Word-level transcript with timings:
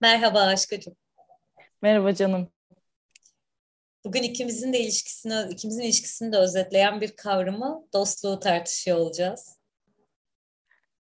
Merhaba 0.00 0.40
aşkacığım. 0.40 0.96
Merhaba 1.82 2.14
canım. 2.14 2.48
Bugün 4.04 4.22
ikimizin 4.22 4.72
de 4.72 4.80
ilişkisini, 4.80 5.52
ikimizin 5.52 5.82
ilişkisini 5.82 6.32
de 6.32 6.36
özetleyen 6.36 7.00
bir 7.00 7.16
kavramı 7.16 7.88
dostluğu 7.92 8.40
tartışıyor 8.40 8.96
olacağız. 8.96 9.60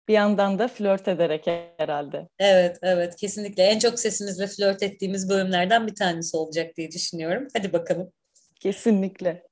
Bir 0.08 0.14
yandan 0.14 0.60
da 0.60 0.68
flört 0.68 1.08
ederek 1.08 1.48
herhalde. 1.78 2.28
Evet, 2.40 2.78
evet 2.82 3.16
kesinlikle. 3.16 3.64
En 3.64 3.80
çok 3.80 4.00
sesimizle 4.00 4.48
flört 4.48 4.84
ettiğimiz 4.84 5.30
bölümlerden 5.30 5.88
bir 5.88 5.96
tanesi 5.96 6.38
olacak 6.38 6.78
diye 6.78 6.92
düşünüyorum. 6.92 7.48
Hadi 7.54 7.74
bakalım. 7.74 8.12
Kesinlikle. 8.60 9.48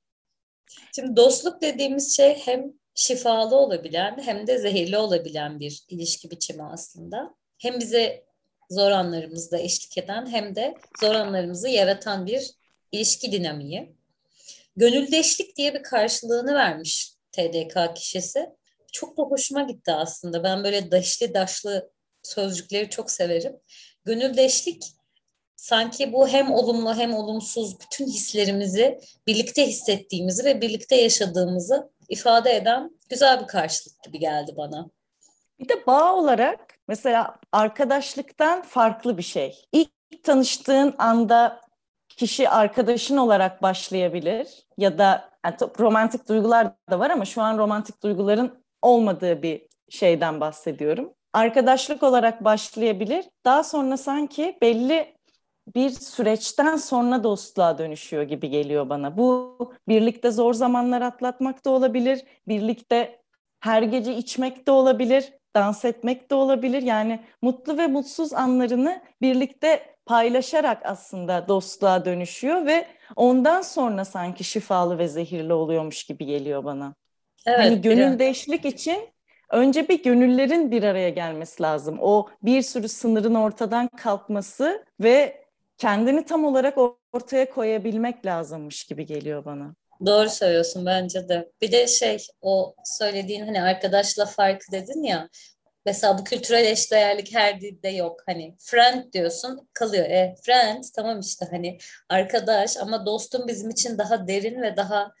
Şimdi 0.94 1.16
dostluk 1.16 1.62
dediğimiz 1.62 2.16
şey 2.16 2.34
hem 2.44 2.72
şifalı 2.94 3.56
olabilen 3.56 4.18
hem 4.24 4.46
de 4.46 4.58
zehirli 4.58 4.98
olabilen 4.98 5.60
bir 5.60 5.84
ilişki 5.88 6.30
biçimi 6.30 6.62
aslında. 6.62 7.34
Hem 7.58 7.80
bize 7.80 8.24
zor 8.70 8.90
anlarımızda 8.90 9.58
eşlik 9.58 9.98
eden 9.98 10.26
hem 10.26 10.54
de 10.54 10.74
zor 11.00 11.14
anlarımızı 11.14 11.68
yaratan 11.68 12.26
bir 12.26 12.57
ilişki 12.92 13.32
dinamiği. 13.32 13.96
Gönüldeşlik 14.76 15.56
diye 15.56 15.74
bir 15.74 15.82
karşılığını 15.82 16.54
vermiş 16.54 17.12
TDK 17.32 17.96
kişisi. 17.96 18.50
Çok 18.92 19.18
da 19.18 19.22
hoşuma 19.22 19.62
gitti 19.62 19.92
aslında. 19.92 20.44
Ben 20.44 20.64
böyle 20.64 20.90
daşlı 20.90 21.34
daşlı 21.34 21.90
sözcükleri 22.22 22.90
çok 22.90 23.10
severim. 23.10 23.56
Gönüldeşlik 24.04 24.84
sanki 25.56 26.12
bu 26.12 26.28
hem 26.28 26.52
olumlu 26.52 26.94
hem 26.94 27.14
olumsuz 27.14 27.80
bütün 27.80 28.06
hislerimizi 28.06 29.00
birlikte 29.26 29.66
hissettiğimizi 29.66 30.44
ve 30.44 30.60
birlikte 30.60 30.96
yaşadığımızı 30.96 31.90
ifade 32.08 32.56
eden 32.56 32.98
güzel 33.08 33.40
bir 33.40 33.46
karşılık 33.46 34.02
gibi 34.02 34.18
geldi 34.18 34.54
bana. 34.56 34.90
Bir 35.60 35.68
de 35.68 35.86
bağ 35.86 36.14
olarak 36.14 36.78
mesela 36.88 37.36
arkadaşlıktan 37.52 38.62
farklı 38.62 39.18
bir 39.18 39.22
şey. 39.22 39.64
İlk 39.72 39.90
tanıştığın 40.22 40.94
anda 40.98 41.60
kişi 42.18 42.48
arkadaşın 42.48 43.16
olarak 43.16 43.62
başlayabilir 43.62 44.66
ya 44.78 44.98
da 44.98 45.30
yani 45.44 45.56
romantik 45.78 46.28
duygular 46.28 46.72
da 46.90 46.98
var 46.98 47.10
ama 47.10 47.24
şu 47.24 47.42
an 47.42 47.58
romantik 47.58 48.02
duyguların 48.02 48.64
olmadığı 48.82 49.42
bir 49.42 49.66
şeyden 49.88 50.40
bahsediyorum. 50.40 51.12
Arkadaşlık 51.32 52.02
olarak 52.02 52.44
başlayabilir. 52.44 53.24
Daha 53.44 53.64
sonra 53.64 53.96
sanki 53.96 54.58
belli 54.62 55.14
bir 55.74 55.90
süreçten 55.90 56.76
sonra 56.76 57.24
dostluğa 57.24 57.78
dönüşüyor 57.78 58.22
gibi 58.22 58.50
geliyor 58.50 58.88
bana. 58.88 59.16
Bu 59.16 59.56
birlikte 59.88 60.30
zor 60.30 60.54
zamanlar 60.54 61.02
atlatmak 61.02 61.64
da 61.64 61.70
olabilir. 61.70 62.24
Birlikte 62.48 63.22
her 63.60 63.82
gece 63.82 64.16
içmek 64.16 64.66
de 64.66 64.70
olabilir, 64.70 65.32
dans 65.58 65.84
etmek 65.84 66.30
de 66.30 66.34
olabilir. 66.34 66.82
Yani 66.82 67.20
mutlu 67.42 67.78
ve 67.78 67.86
mutsuz 67.86 68.32
anlarını 68.32 69.02
birlikte 69.22 69.96
paylaşarak 70.06 70.82
aslında 70.84 71.48
dostluğa 71.48 72.04
dönüşüyor 72.04 72.66
ve 72.66 72.86
ondan 73.16 73.62
sonra 73.62 74.04
sanki 74.04 74.44
şifalı 74.44 74.98
ve 74.98 75.08
zehirli 75.08 75.52
oluyormuş 75.52 76.04
gibi 76.04 76.26
geliyor 76.26 76.64
bana. 76.64 76.94
Evet, 77.46 77.58
hani 77.58 77.80
gönüldeşlik 77.80 78.64
için 78.64 78.98
önce 79.50 79.88
bir 79.88 80.02
gönüllerin 80.02 80.70
bir 80.70 80.82
araya 80.82 81.10
gelmesi 81.10 81.62
lazım. 81.62 81.98
O 82.00 82.28
bir 82.42 82.62
sürü 82.62 82.88
sınırın 82.88 83.34
ortadan 83.34 83.88
kalkması 83.88 84.84
ve 85.00 85.44
kendini 85.78 86.24
tam 86.24 86.44
olarak 86.44 86.78
ortaya 87.12 87.50
koyabilmek 87.50 88.26
lazımmış 88.26 88.84
gibi 88.84 89.06
geliyor 89.06 89.44
bana. 89.44 89.74
Doğru 90.06 90.30
söylüyorsun 90.30 90.86
bence 90.86 91.28
de. 91.28 91.50
Bir 91.60 91.72
de 91.72 91.86
şey 91.86 92.26
o 92.42 92.74
söylediğin 92.84 93.46
hani 93.46 93.62
arkadaşla 93.62 94.26
farkı 94.26 94.72
dedin 94.72 95.02
ya 95.02 95.28
Mesela 95.88 96.18
bu 96.18 96.24
kültürel 96.24 96.64
eşdeğerlik 96.64 97.34
her 97.34 97.60
dilde 97.60 97.88
yok. 97.88 98.22
Hani 98.26 98.54
friend 98.58 99.12
diyorsun 99.12 99.68
kalıyor. 99.72 100.04
E 100.04 100.34
friend 100.42 100.84
tamam 100.96 101.20
işte 101.20 101.46
hani 101.50 101.78
arkadaş 102.08 102.76
ama 102.76 103.06
dostum 103.06 103.48
bizim 103.48 103.70
için 103.70 103.98
daha 103.98 104.28
derin 104.28 104.62
ve 104.62 104.76
daha 104.76 105.12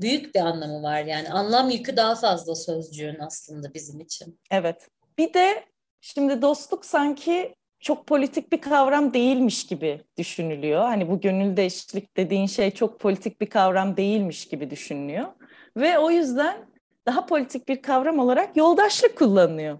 büyük 0.00 0.34
bir 0.34 0.40
anlamı 0.40 0.82
var. 0.82 1.02
Yani 1.02 1.30
anlam 1.30 1.70
yükü 1.70 1.96
daha 1.96 2.14
fazla 2.14 2.54
sözcüğün 2.54 3.18
aslında 3.20 3.74
bizim 3.74 4.00
için. 4.00 4.40
Evet. 4.50 4.88
Bir 5.18 5.34
de 5.34 5.64
şimdi 6.00 6.42
dostluk 6.42 6.84
sanki 6.84 7.54
çok 7.86 8.06
politik 8.06 8.52
bir 8.52 8.60
kavram 8.60 9.14
değilmiş 9.14 9.66
gibi 9.66 10.00
düşünülüyor. 10.18 10.82
Hani 10.82 11.10
bu 11.10 11.20
gönülde 11.20 11.64
eşlik 11.64 12.16
dediğin 12.16 12.46
şey 12.46 12.70
çok 12.70 13.00
politik 13.00 13.40
bir 13.40 13.46
kavram 13.46 13.96
değilmiş 13.96 14.48
gibi 14.48 14.70
düşünülüyor. 14.70 15.26
Ve 15.76 15.98
o 15.98 16.10
yüzden 16.10 16.56
daha 17.06 17.26
politik 17.26 17.68
bir 17.68 17.82
kavram 17.82 18.18
olarak 18.18 18.56
yoldaşlık 18.56 19.18
kullanılıyor. 19.18 19.78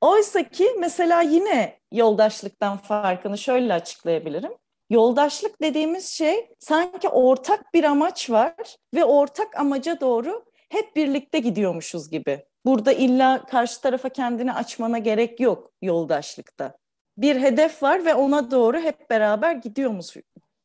Oysa 0.00 0.42
ki 0.42 0.68
mesela 0.78 1.22
yine 1.22 1.78
yoldaşlıktan 1.92 2.76
farkını 2.76 3.38
şöyle 3.38 3.74
açıklayabilirim. 3.74 4.52
Yoldaşlık 4.90 5.62
dediğimiz 5.62 6.08
şey 6.08 6.50
sanki 6.58 7.08
ortak 7.08 7.74
bir 7.74 7.84
amaç 7.84 8.30
var 8.30 8.54
ve 8.94 9.04
ortak 9.04 9.56
amaca 9.60 10.00
doğru 10.00 10.44
hep 10.68 10.96
birlikte 10.96 11.38
gidiyormuşuz 11.38 12.10
gibi. 12.10 12.44
Burada 12.64 12.92
illa 12.92 13.46
karşı 13.46 13.80
tarafa 13.80 14.08
kendini 14.08 14.52
açmana 14.52 14.98
gerek 14.98 15.40
yok 15.40 15.70
yoldaşlıkta. 15.82 16.83
Bir 17.18 17.36
hedef 17.36 17.82
var 17.82 18.04
ve 18.04 18.14
ona 18.14 18.50
doğru 18.50 18.78
hep 18.78 19.10
beraber 19.10 19.52
gidiyormuş 19.52 20.16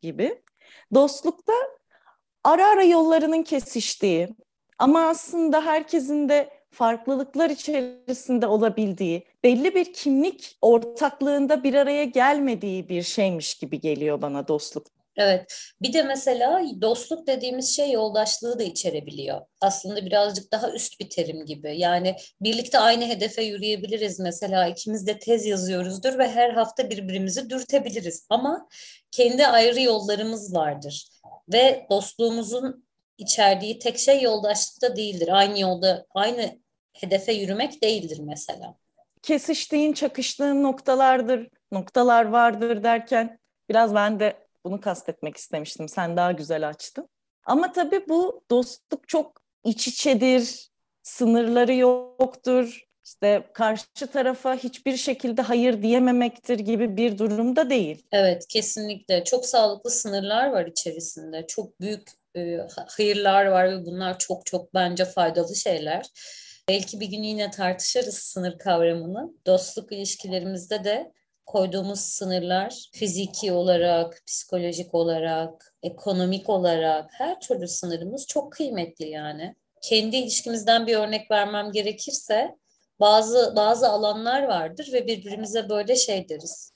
gibi. 0.02 0.42
Dostlukta 0.94 1.54
ara 2.44 2.68
ara 2.68 2.84
yollarının 2.84 3.44
kesiştiği 3.44 4.30
ama 4.78 5.08
aslında 5.08 5.66
herkesin 5.66 6.30
de 6.30 6.50
farklılıklar 6.72 7.50
içerisinde 7.50 8.48
olabildiği, 8.48 9.26
belli 9.44 9.76
bir 9.76 9.94
kimlik 9.94 10.58
ortaklığında 10.62 11.64
bir 11.64 11.74
araya 11.74 12.04
gelmediği 12.04 12.90
bir 12.90 13.04
şeymiş 13.04 13.56
gibi 13.56 13.80
geliyor 13.80 14.22
bana 14.22 14.48
dostluk. 14.48 14.99
Evet. 15.20 15.54
Bir 15.82 15.94
de 15.94 16.04
mesela 16.04 16.62
dostluk 16.82 17.28
dediğimiz 17.28 17.76
şey 17.76 17.92
yoldaşlığı 17.92 18.60
da 18.60 18.64
içerebiliyor. 18.64 19.42
Aslında 19.62 20.06
birazcık 20.06 20.52
daha 20.52 20.72
üst 20.72 21.00
bir 21.00 21.10
terim 21.10 21.46
gibi. 21.46 21.80
Yani 21.80 22.16
birlikte 22.42 22.80
aynı 22.80 23.08
hedefe 23.08 23.42
yürüyebiliriz. 23.42 24.20
Mesela 24.20 24.68
ikimiz 24.68 25.08
de 25.08 25.20
tez 25.20 25.46
yazıyoruzdur 25.46 26.18
ve 26.18 26.30
her 26.30 26.50
hafta 26.50 26.90
birbirimizi 26.90 27.50
dürtebiliriz. 27.50 28.26
Ama 28.30 28.68
kendi 29.12 29.48
ayrı 29.48 29.82
yollarımız 29.82 30.56
vardır. 30.56 31.10
Ve 31.54 31.86
dostluğumuzun 31.90 32.86
içerdiği 33.18 33.80
tek 33.80 34.00
şey 34.00 34.22
yoldaşlıkta 34.22 34.96
değildir. 34.96 35.30
Aynı 35.32 35.60
yolda, 35.60 36.06
aynı 36.16 36.60
hedefe 36.94 37.34
yürümek 37.34 37.84
değildir 37.84 38.20
mesela. 38.20 38.76
Kesiştiğin, 39.22 39.94
çakıştığın 39.94 40.64
noktalardır, 40.64 41.50
noktalar 41.72 42.26
vardır 42.26 42.84
derken 42.84 43.40
biraz 43.70 43.96
ben 43.96 44.20
de 44.20 44.49
bunu 44.66 44.82
kastetmek 44.82 45.38
istemiştim. 45.38 45.90
Sen 45.90 46.18
daha 46.18 46.32
güzel 46.32 46.70
açtın. 46.70 47.10
Ama 47.46 47.72
tabii 47.72 48.06
bu 48.10 48.44
dostluk 48.52 49.08
çok 49.08 49.42
iç 49.64 49.88
içedir, 49.88 50.70
sınırları 51.04 51.74
yoktur. 51.74 52.86
İşte 53.06 53.44
karşı 53.54 54.08
tarafa 54.14 54.56
hiçbir 54.56 54.98
şekilde 54.98 55.42
hayır 55.42 55.82
diyememektir 55.82 56.60
gibi 56.60 56.98
bir 56.98 57.18
durumda 57.18 57.70
değil. 57.70 58.04
Evet, 58.12 58.48
kesinlikle. 58.48 59.24
Çok 59.24 59.46
sağlıklı 59.46 59.90
sınırlar 59.90 60.50
var 60.50 60.66
içerisinde. 60.66 61.48
Çok 61.48 61.82
büyük 61.82 62.10
e, 62.36 62.58
hayırlar 62.88 63.46
var 63.46 63.72
ve 63.72 63.86
bunlar 63.86 64.20
çok 64.20 64.46
çok 64.46 64.74
bence 64.74 65.06
faydalı 65.06 65.56
şeyler. 65.56 66.06
Belki 66.70 67.00
bir 67.00 67.08
gün 67.08 67.24
yine 67.24 67.52
tartışırız 67.52 68.18
sınır 68.18 68.58
kavramını. 68.58 69.34
Dostluk 69.46 69.92
ilişkilerimizde 69.92 70.84
de 70.84 71.12
koyduğumuz 71.50 72.00
sınırlar 72.00 72.90
fiziki 72.94 73.52
olarak, 73.52 74.24
psikolojik 74.28 74.96
olarak, 74.96 75.76
ekonomik 75.84 76.50
olarak 76.50 77.10
her 77.14 77.40
türlü 77.40 77.68
sınırımız 77.68 78.28
çok 78.28 78.52
kıymetli 78.54 79.10
yani. 79.10 79.56
Kendi 79.82 80.16
ilişkimizden 80.16 80.88
bir 80.88 80.96
örnek 80.96 81.32
vermem 81.32 81.72
gerekirse 81.72 82.56
bazı 83.00 83.54
bazı 83.56 83.90
alanlar 83.90 84.44
vardır 84.44 84.90
ve 84.94 85.08
birbirimize 85.08 85.70
böyle 85.70 85.96
şey 85.96 86.30
deriz. 86.30 86.74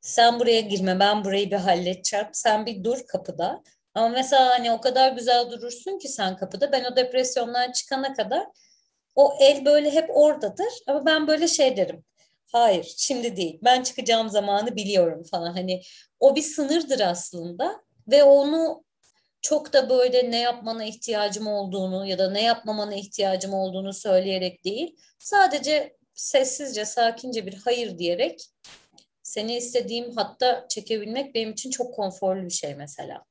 Sen 0.00 0.40
buraya 0.40 0.60
girme, 0.60 1.00
ben 1.00 1.24
burayı 1.24 1.50
bir 1.50 1.56
halledeceğim. 1.56 2.26
Sen 2.32 2.66
bir 2.66 2.84
dur 2.84 3.06
kapıda. 3.08 3.62
Ama 3.94 4.08
mesela 4.08 4.48
hani 4.48 4.72
o 4.72 4.80
kadar 4.80 5.12
güzel 5.12 5.50
durursun 5.50 5.98
ki 5.98 6.08
sen 6.08 6.36
kapıda. 6.36 6.72
Ben 6.72 6.84
o 6.84 6.96
depresyondan 6.96 7.72
çıkana 7.72 8.14
kadar 8.14 8.46
o 9.14 9.34
el 9.40 9.64
böyle 9.64 9.90
hep 9.90 10.10
oradadır. 10.16 10.72
Ama 10.86 11.06
ben 11.06 11.26
böyle 11.26 11.48
şey 11.48 11.76
derim. 11.76 12.04
Hayır, 12.52 12.94
şimdi 12.96 13.36
değil. 13.36 13.58
Ben 13.64 13.82
çıkacağım 13.82 14.28
zamanı 14.28 14.76
biliyorum 14.76 15.22
falan. 15.30 15.52
Hani 15.52 15.82
o 16.20 16.36
bir 16.36 16.42
sınırdır 16.42 17.00
aslında 17.00 17.82
ve 18.08 18.24
onu 18.24 18.84
çok 19.42 19.72
da 19.72 19.90
böyle 19.90 20.30
ne 20.30 20.40
yapmana 20.40 20.84
ihtiyacım 20.84 21.46
olduğunu 21.46 22.06
ya 22.06 22.18
da 22.18 22.30
ne 22.30 22.42
yapmamana 22.42 22.94
ihtiyacım 22.94 23.54
olduğunu 23.54 23.92
söyleyerek 23.92 24.64
değil. 24.64 24.96
Sadece 25.18 25.96
sessizce, 26.14 26.84
sakince 26.84 27.46
bir 27.46 27.54
hayır 27.64 27.98
diyerek 27.98 28.46
seni 29.22 29.56
istediğim 29.56 30.16
hatta 30.16 30.66
çekebilmek 30.68 31.34
benim 31.34 31.50
için 31.50 31.70
çok 31.70 31.94
konforlu 31.94 32.44
bir 32.44 32.50
şey 32.50 32.74
mesela. 32.74 33.24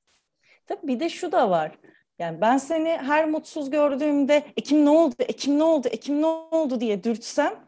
Tabii 0.65 0.87
bir 0.87 0.99
de 0.99 1.09
şu 1.09 1.31
da 1.31 1.49
var. 1.49 1.79
Yani 2.19 2.41
ben 2.41 2.57
seni 2.57 2.89
her 2.89 3.29
mutsuz 3.29 3.69
gördüğümde 3.69 4.43
Ekim 4.57 4.85
ne 4.85 4.89
oldu, 4.89 5.15
Ekim 5.19 5.59
ne 5.59 5.63
oldu, 5.63 5.87
Ekim 5.87 6.21
ne 6.21 6.25
oldu 6.25 6.79
diye 6.79 7.03
dürtsem 7.03 7.65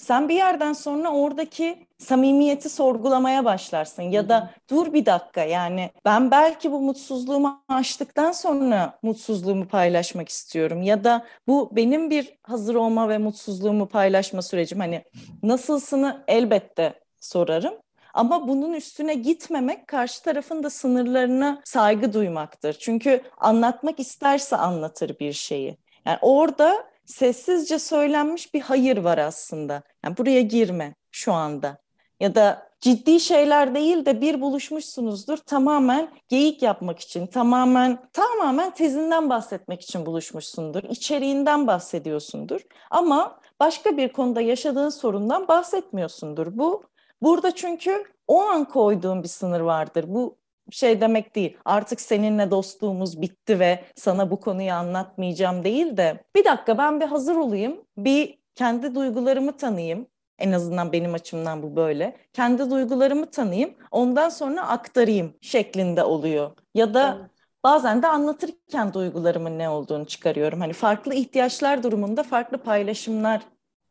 sen 0.00 0.28
bir 0.28 0.34
yerden 0.34 0.72
sonra 0.72 1.10
oradaki 1.10 1.86
samimiyeti 1.98 2.68
sorgulamaya 2.68 3.44
başlarsın 3.44 4.02
ya 4.02 4.28
da 4.28 4.50
dur 4.70 4.92
bir 4.92 5.06
dakika 5.06 5.44
yani 5.44 5.90
ben 6.04 6.30
belki 6.30 6.72
bu 6.72 6.80
mutsuzluğumu 6.80 7.62
aştıktan 7.68 8.32
sonra 8.32 8.98
mutsuzluğumu 9.02 9.68
paylaşmak 9.68 10.28
istiyorum 10.28 10.82
ya 10.82 11.04
da 11.04 11.26
bu 11.46 11.70
benim 11.76 12.10
bir 12.10 12.38
hazır 12.42 12.74
olma 12.74 13.08
ve 13.08 13.18
mutsuzluğumu 13.18 13.88
paylaşma 13.88 14.42
sürecim 14.42 14.80
hani 14.80 15.04
nasılsını 15.42 16.24
elbette 16.28 16.94
sorarım 17.20 17.74
ama 18.14 18.48
bunun 18.48 18.72
üstüne 18.72 19.14
gitmemek 19.14 19.86
karşı 19.86 20.22
tarafın 20.22 20.62
da 20.62 20.70
sınırlarına 20.70 21.60
saygı 21.64 22.12
duymaktır. 22.12 22.72
Çünkü 22.72 23.22
anlatmak 23.38 24.00
isterse 24.00 24.56
anlatır 24.56 25.18
bir 25.18 25.32
şeyi. 25.32 25.76
Yani 26.06 26.18
orada 26.22 26.89
sessizce 27.10 27.78
söylenmiş 27.78 28.54
bir 28.54 28.60
hayır 28.60 28.96
var 28.96 29.18
aslında. 29.18 29.82
Yani 30.04 30.16
buraya 30.16 30.42
girme 30.42 30.94
şu 31.10 31.32
anda. 31.32 31.78
Ya 32.20 32.34
da 32.34 32.70
ciddi 32.80 33.20
şeyler 33.20 33.74
değil 33.74 34.06
de 34.06 34.20
bir 34.20 34.40
buluşmuşsunuzdur 34.40 35.36
tamamen 35.36 36.10
geyik 36.28 36.62
yapmak 36.62 36.98
için, 36.98 37.26
tamamen 37.26 37.98
tamamen 38.12 38.70
tezinden 38.70 39.30
bahsetmek 39.30 39.82
için 39.82 40.06
buluşmuşsundur, 40.06 40.82
içeriğinden 40.82 41.66
bahsediyorsundur. 41.66 42.60
Ama 42.90 43.40
başka 43.60 43.96
bir 43.96 44.12
konuda 44.12 44.40
yaşadığın 44.40 44.88
sorundan 44.88 45.48
bahsetmiyorsundur. 45.48 46.46
Bu 46.58 46.84
burada 47.22 47.54
çünkü 47.54 48.04
o 48.28 48.40
an 48.40 48.64
koyduğun 48.64 49.22
bir 49.22 49.28
sınır 49.28 49.60
vardır. 49.60 50.04
Bu 50.08 50.39
şey 50.76 51.00
demek 51.00 51.34
değil. 51.34 51.56
Artık 51.64 52.00
seninle 52.00 52.50
dostluğumuz 52.50 53.22
bitti 53.22 53.60
ve 53.60 53.84
sana 53.96 54.30
bu 54.30 54.40
konuyu 54.40 54.72
anlatmayacağım 54.72 55.64
değil 55.64 55.96
de 55.96 56.24
bir 56.36 56.44
dakika 56.44 56.78
ben 56.78 57.00
bir 57.00 57.06
hazır 57.06 57.36
olayım. 57.36 57.84
Bir 57.96 58.38
kendi 58.54 58.94
duygularımı 58.94 59.56
tanıyayım. 59.56 60.06
En 60.38 60.52
azından 60.52 60.92
benim 60.92 61.14
açımdan 61.14 61.62
bu 61.62 61.76
böyle. 61.76 62.16
Kendi 62.32 62.70
duygularımı 62.70 63.30
tanıyayım, 63.30 63.74
ondan 63.90 64.28
sonra 64.28 64.68
aktarayım 64.68 65.34
şeklinde 65.40 66.04
oluyor. 66.04 66.50
Ya 66.74 66.94
da 66.94 67.16
evet. 67.20 67.30
bazen 67.64 68.02
de 68.02 68.06
anlatırken 68.06 68.94
duygularımın 68.94 69.58
ne 69.58 69.68
olduğunu 69.68 70.06
çıkarıyorum. 70.06 70.60
Hani 70.60 70.72
farklı 70.72 71.14
ihtiyaçlar 71.14 71.82
durumunda 71.82 72.22
farklı 72.22 72.58
paylaşımlar 72.58 73.42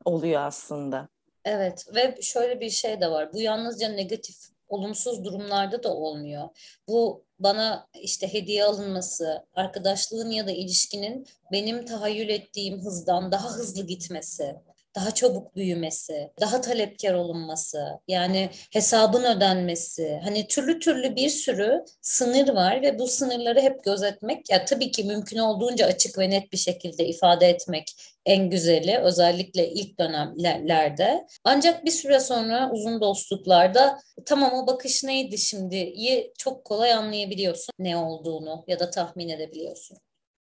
oluyor 0.05 0.41
aslında. 0.41 1.07
Evet 1.45 1.85
ve 1.95 2.21
şöyle 2.21 2.59
bir 2.59 2.69
şey 2.69 3.01
de 3.01 3.11
var. 3.11 3.33
Bu 3.33 3.39
yalnızca 3.39 3.89
negatif 3.89 4.35
olumsuz 4.69 5.23
durumlarda 5.23 5.83
da 5.83 5.93
olmuyor. 5.93 6.49
Bu 6.87 7.25
bana 7.39 7.87
işte 8.01 8.33
hediye 8.33 8.63
alınması, 8.63 9.45
arkadaşlığın 9.53 10.29
ya 10.29 10.47
da 10.47 10.51
ilişkinin 10.51 11.27
benim 11.51 11.85
tahayyül 11.85 12.29
ettiğim 12.29 12.79
hızdan 12.81 13.31
daha 13.31 13.49
hızlı 13.49 13.87
gitmesi, 13.87 14.55
daha 14.95 15.11
çabuk 15.11 15.55
büyümesi, 15.55 16.31
daha 16.41 16.61
talepkar 16.61 17.13
olunması, 17.13 17.99
yani 18.07 18.49
hesabın 18.71 19.23
ödenmesi, 19.23 20.19
hani 20.23 20.47
türlü 20.47 20.79
türlü 20.79 21.15
bir 21.15 21.29
sürü 21.29 21.83
sınır 22.01 22.49
var 22.49 22.81
ve 22.81 22.99
bu 22.99 23.07
sınırları 23.07 23.61
hep 23.61 23.83
gözetmek, 23.83 24.49
ya 24.49 24.65
tabii 24.65 24.91
ki 24.91 25.03
mümkün 25.03 25.37
olduğunca 25.37 25.85
açık 25.85 26.17
ve 26.17 26.29
net 26.29 26.51
bir 26.51 26.57
şekilde 26.57 27.05
ifade 27.05 27.49
etmek 27.49 27.95
en 28.25 28.49
güzeli 28.49 28.97
özellikle 28.97 29.69
ilk 29.69 29.99
dönemlerde. 29.99 31.27
Ancak 31.43 31.85
bir 31.85 31.91
süre 31.91 32.19
sonra 32.19 32.71
uzun 32.71 33.01
dostluklarda 33.01 33.99
tamam 34.25 34.53
o 34.53 34.67
bakış 34.67 35.03
neydi 35.03 35.37
şimdiyi 35.37 36.33
çok 36.37 36.65
kolay 36.65 36.93
anlayabiliyorsun 36.93 37.73
ne 37.79 37.97
olduğunu 37.97 38.63
ya 38.67 38.79
da 38.79 38.89
tahmin 38.89 39.29
edebiliyorsun 39.29 39.97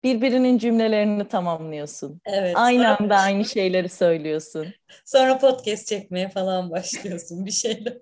birbirinin 0.04 0.58
cümlelerini 0.58 1.28
tamamlıyorsun. 1.28 2.22
Evet. 2.26 2.54
Aynı 2.58 2.84
sonra... 2.84 2.98
anda 3.00 3.16
aynı 3.16 3.46
şeyleri 3.46 3.90
söylüyorsun. 3.90 4.68
Sonra 5.06 5.38
podcast 5.38 5.88
çekmeye 5.88 6.30
falan 6.30 6.72
başlıyorsun 6.72 7.46
bir 7.46 7.52
şeyler. 7.52 7.98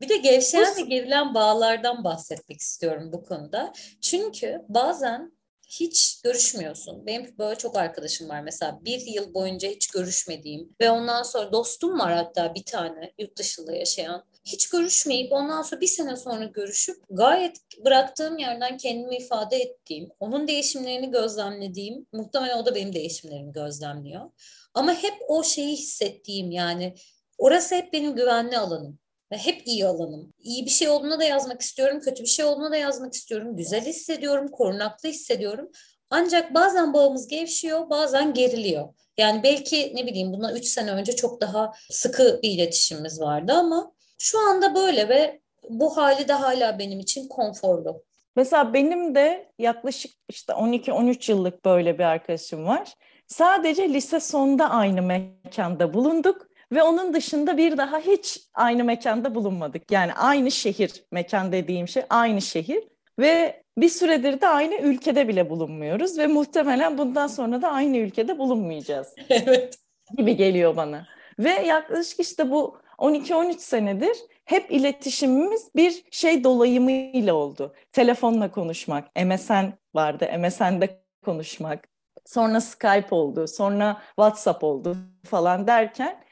Bir 0.00 0.08
de 0.08 0.16
gevşeyen 0.16 0.76
ve 0.76 0.80
gerilen 0.80 1.34
bağlardan 1.34 2.04
bahsetmek 2.04 2.60
istiyorum 2.60 3.12
bu 3.12 3.24
konuda. 3.24 3.72
Çünkü 4.00 4.62
bazen 4.68 5.32
hiç 5.68 6.20
görüşmüyorsun. 6.22 7.06
Benim 7.06 7.38
böyle 7.38 7.56
çok 7.58 7.76
arkadaşım 7.76 8.28
var 8.28 8.40
mesela 8.40 8.78
bir 8.84 9.00
yıl 9.00 9.34
boyunca 9.34 9.68
hiç 9.68 9.86
görüşmediğim 9.86 10.76
ve 10.80 10.90
ondan 10.90 11.22
sonra 11.22 11.52
dostum 11.52 11.98
var 11.98 12.12
hatta 12.12 12.54
bir 12.54 12.64
tane 12.64 13.12
yurt 13.18 13.38
dışında 13.38 13.72
yaşayan. 13.72 14.24
Hiç 14.46 14.68
görüşmeyip 14.68 15.32
ondan 15.32 15.62
sonra 15.62 15.80
bir 15.80 15.86
sene 15.86 16.16
sonra 16.16 16.44
görüşüp 16.44 16.96
gayet 17.10 17.56
bıraktığım 17.84 18.38
yerden 18.38 18.76
kendimi 18.76 19.16
ifade 19.16 19.56
ettiğim, 19.56 20.08
onun 20.20 20.48
değişimlerini 20.48 21.10
gözlemlediğim, 21.10 22.06
muhtemelen 22.12 22.58
o 22.58 22.66
da 22.66 22.74
benim 22.74 22.92
değişimlerimi 22.92 23.52
gözlemliyor. 23.52 24.30
Ama 24.74 24.94
hep 24.94 25.14
o 25.28 25.42
şeyi 25.44 25.76
hissettiğim 25.76 26.50
yani 26.50 26.94
orası 27.38 27.74
hep 27.74 27.92
benim 27.92 28.16
güvenli 28.16 28.58
alanım. 28.58 28.98
Ve 29.32 29.36
hep 29.36 29.66
iyi 29.66 29.86
alanım. 29.86 30.32
İyi 30.42 30.64
bir 30.64 30.70
şey 30.70 30.88
olduğuna 30.88 31.18
da 31.20 31.24
yazmak 31.24 31.60
istiyorum, 31.60 32.00
kötü 32.00 32.22
bir 32.22 32.28
şey 32.28 32.44
olduğuna 32.44 32.70
da 32.70 32.76
yazmak 32.76 33.14
istiyorum. 33.14 33.56
Güzel 33.56 33.84
hissediyorum, 33.86 34.48
korunaklı 34.48 35.08
hissediyorum. 35.08 35.70
Ancak 36.10 36.54
bazen 36.54 36.94
bağımız 36.94 37.28
gevşiyor, 37.28 37.90
bazen 37.90 38.34
geriliyor. 38.34 38.94
Yani 39.18 39.42
belki 39.42 39.92
ne 39.94 40.06
bileyim 40.06 40.32
bundan 40.32 40.56
3 40.56 40.66
sene 40.66 40.90
önce 40.90 41.16
çok 41.16 41.40
daha 41.40 41.72
sıkı 41.90 42.40
bir 42.42 42.50
iletişimimiz 42.50 43.20
vardı 43.20 43.52
ama 43.52 43.95
şu 44.18 44.38
anda 44.38 44.74
böyle 44.74 45.08
ve 45.08 45.40
bu 45.70 45.96
hali 45.96 46.28
de 46.28 46.32
hala 46.32 46.78
benim 46.78 47.00
için 47.00 47.28
konforlu. 47.28 48.02
Mesela 48.36 48.74
benim 48.74 49.14
de 49.14 49.52
yaklaşık 49.58 50.12
işte 50.28 50.52
12-13 50.52 51.30
yıllık 51.30 51.64
böyle 51.64 51.98
bir 51.98 52.04
arkadaşım 52.04 52.66
var. 52.66 52.94
Sadece 53.26 53.88
lise 53.88 54.20
sonunda 54.20 54.70
aynı 54.70 55.02
mekanda 55.02 55.94
bulunduk 55.94 56.46
ve 56.72 56.82
onun 56.82 57.14
dışında 57.14 57.56
bir 57.56 57.78
daha 57.78 57.98
hiç 57.98 58.40
aynı 58.54 58.84
mekanda 58.84 59.34
bulunmadık. 59.34 59.90
Yani 59.90 60.12
aynı 60.12 60.50
şehir, 60.50 61.04
mekan 61.12 61.52
dediğim 61.52 61.88
şey 61.88 62.02
aynı 62.10 62.42
şehir 62.42 62.84
ve 63.18 63.62
bir 63.78 63.88
süredir 63.88 64.40
de 64.40 64.48
aynı 64.48 64.76
ülkede 64.76 65.28
bile 65.28 65.50
bulunmuyoruz 65.50 66.18
ve 66.18 66.26
muhtemelen 66.26 66.98
bundan 66.98 67.26
sonra 67.26 67.62
da 67.62 67.70
aynı 67.70 67.96
ülkede 67.96 68.38
bulunmayacağız. 68.38 69.14
evet. 69.30 69.78
Gibi 70.16 70.36
geliyor 70.36 70.76
bana. 70.76 71.06
Ve 71.38 71.50
yaklaşık 71.50 72.20
işte 72.20 72.50
bu 72.50 72.78
12-13 72.98 73.58
senedir 73.58 74.16
hep 74.44 74.70
iletişimimiz 74.70 75.70
bir 75.76 76.04
şey 76.10 76.44
dolayımıyla 76.44 77.34
oldu. 77.34 77.74
Telefonla 77.92 78.50
konuşmak, 78.50 79.08
MSN 79.24 79.72
vardı, 79.94 80.30
MSN'de 80.38 81.02
konuşmak. 81.24 81.88
Sonra 82.24 82.60
Skype 82.60 83.08
oldu, 83.10 83.46
sonra 83.48 84.02
WhatsApp 84.06 84.64
oldu 84.64 84.96
falan 85.24 85.66
derken 85.66 86.24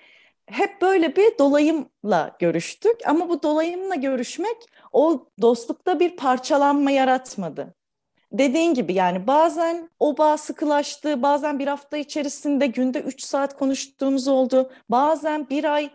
hep 0.47 0.83
böyle 0.83 1.17
bir 1.17 1.39
dolayımla 1.39 2.37
görüştük 2.39 2.97
ama 3.07 3.29
bu 3.29 3.43
dolayımla 3.43 3.95
görüşmek 3.95 4.57
o 4.93 5.27
dostlukta 5.41 6.01
bir 6.01 6.17
parçalanma 6.17 6.91
yaratmadı. 6.91 7.75
Dediğin 8.33 8.75
gibi 8.75 8.95
yani 8.95 9.27
bazen 9.27 9.91
o 10.01 10.19
bağ 10.19 10.37
sıkılaştı, 10.37 11.23
bazen 11.23 11.59
bir 11.59 11.67
hafta 11.67 11.97
içerisinde 11.97 12.67
günde 12.67 13.01
3 13.01 13.23
saat 13.23 13.59
konuştuğumuz 13.59 14.29
oldu. 14.29 14.71
Bazen 14.89 15.49
bir 15.51 15.75
ay 15.75 15.91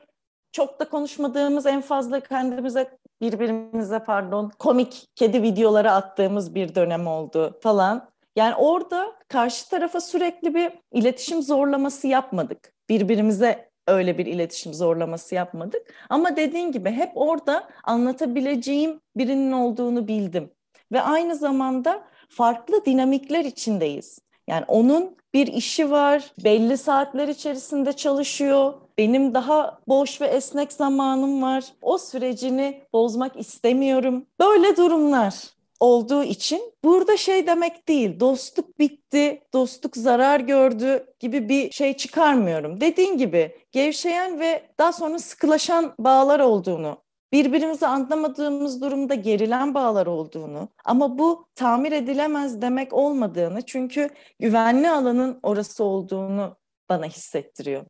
çok 0.51 0.79
da 0.79 0.89
konuşmadığımız 0.89 1.65
en 1.65 1.81
fazla 1.81 2.19
kendimize 2.19 2.97
birbirimize 3.21 3.99
pardon 3.99 4.51
komik 4.59 5.05
kedi 5.15 5.41
videoları 5.41 5.91
attığımız 5.91 6.55
bir 6.55 6.75
dönem 6.75 7.07
oldu 7.07 7.59
falan. 7.61 8.09
Yani 8.35 8.55
orada 8.55 9.15
karşı 9.27 9.69
tarafa 9.69 10.01
sürekli 10.01 10.55
bir 10.55 10.71
iletişim 10.91 11.41
zorlaması 11.41 12.07
yapmadık. 12.07 12.73
Birbirimize 12.89 13.69
öyle 13.87 14.17
bir 14.17 14.25
iletişim 14.25 14.73
zorlaması 14.73 15.35
yapmadık. 15.35 15.93
Ama 16.09 16.35
dediğin 16.35 16.71
gibi 16.71 16.91
hep 16.91 17.11
orada 17.15 17.69
anlatabileceğim 17.83 19.01
birinin 19.15 19.51
olduğunu 19.51 20.07
bildim. 20.07 20.51
Ve 20.91 21.01
aynı 21.01 21.35
zamanda 21.35 22.03
farklı 22.29 22.85
dinamikler 22.85 23.45
içindeyiz. 23.45 24.19
Yani 24.49 24.65
onun 24.67 25.15
bir 25.33 25.47
işi 25.47 25.91
var, 25.91 26.31
belli 26.43 26.77
saatler 26.77 27.27
içerisinde 27.27 27.93
çalışıyor. 27.93 28.73
Benim 28.97 29.33
daha 29.33 29.79
boş 29.87 30.21
ve 30.21 30.27
esnek 30.27 30.73
zamanım 30.73 31.41
var. 31.41 31.63
O 31.81 31.97
sürecini 31.97 32.81
bozmak 32.93 33.39
istemiyorum. 33.39 34.25
Böyle 34.39 34.77
durumlar 34.77 35.33
olduğu 35.79 36.23
için 36.23 36.61
burada 36.83 37.17
şey 37.17 37.47
demek 37.47 37.87
değil 37.87 38.19
dostluk 38.19 38.79
bitti, 38.79 39.41
dostluk 39.53 39.97
zarar 39.97 40.39
gördü 40.39 41.05
gibi 41.19 41.49
bir 41.49 41.71
şey 41.71 41.97
çıkarmıyorum. 41.97 42.81
Dediğin 42.81 43.17
gibi 43.17 43.57
gevşeyen 43.71 44.39
ve 44.39 44.63
daha 44.79 44.91
sonra 44.93 45.19
sıkılaşan 45.19 45.93
bağlar 45.99 46.39
olduğunu 46.39 46.97
birbirimizi 47.31 47.87
anlamadığımız 47.87 48.81
durumda 48.81 49.15
gerilen 49.15 49.73
bağlar 49.73 50.07
olduğunu 50.07 50.69
ama 50.85 51.19
bu 51.19 51.47
tamir 51.55 51.91
edilemez 51.91 52.61
demek 52.61 52.93
olmadığını 52.93 53.61
çünkü 53.61 54.09
güvenli 54.39 54.89
alanın 54.89 55.39
orası 55.43 55.83
olduğunu 55.83 56.57
bana 56.89 57.05
hissettiriyor. 57.05 57.85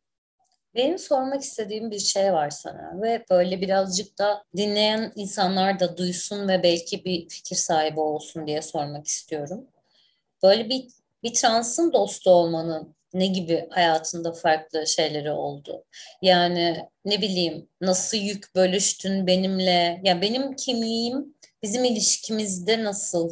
Benim 0.74 0.98
sormak 0.98 1.42
istediğim 1.42 1.90
bir 1.90 1.98
şey 1.98 2.32
var 2.32 2.50
sana 2.50 3.02
ve 3.02 3.24
böyle 3.30 3.60
birazcık 3.60 4.18
da 4.18 4.44
dinleyen 4.56 5.12
insanlar 5.16 5.80
da 5.80 5.96
duysun 5.96 6.48
ve 6.48 6.62
belki 6.62 7.04
bir 7.04 7.28
fikir 7.28 7.56
sahibi 7.56 8.00
olsun 8.00 8.46
diye 8.46 8.62
sormak 8.62 9.06
istiyorum. 9.06 9.66
Böyle 10.42 10.68
bir 10.68 10.88
bir 11.22 11.34
transın 11.34 11.92
dostu 11.92 12.30
olmanın 12.30 12.94
ne 13.14 13.26
gibi 13.26 13.66
hayatında 13.70 14.32
farklı 14.32 14.86
şeyleri 14.86 15.30
oldu? 15.30 15.84
Yani 16.22 16.76
ne 17.04 17.22
bileyim 17.22 17.68
nasıl 17.80 18.16
yük 18.16 18.54
bölüştün 18.54 19.26
benimle? 19.26 20.00
Ya 20.04 20.22
benim 20.22 20.56
kimliğim 20.56 21.34
bizim 21.62 21.84
ilişkimizde 21.84 22.84
nasıl 22.84 23.30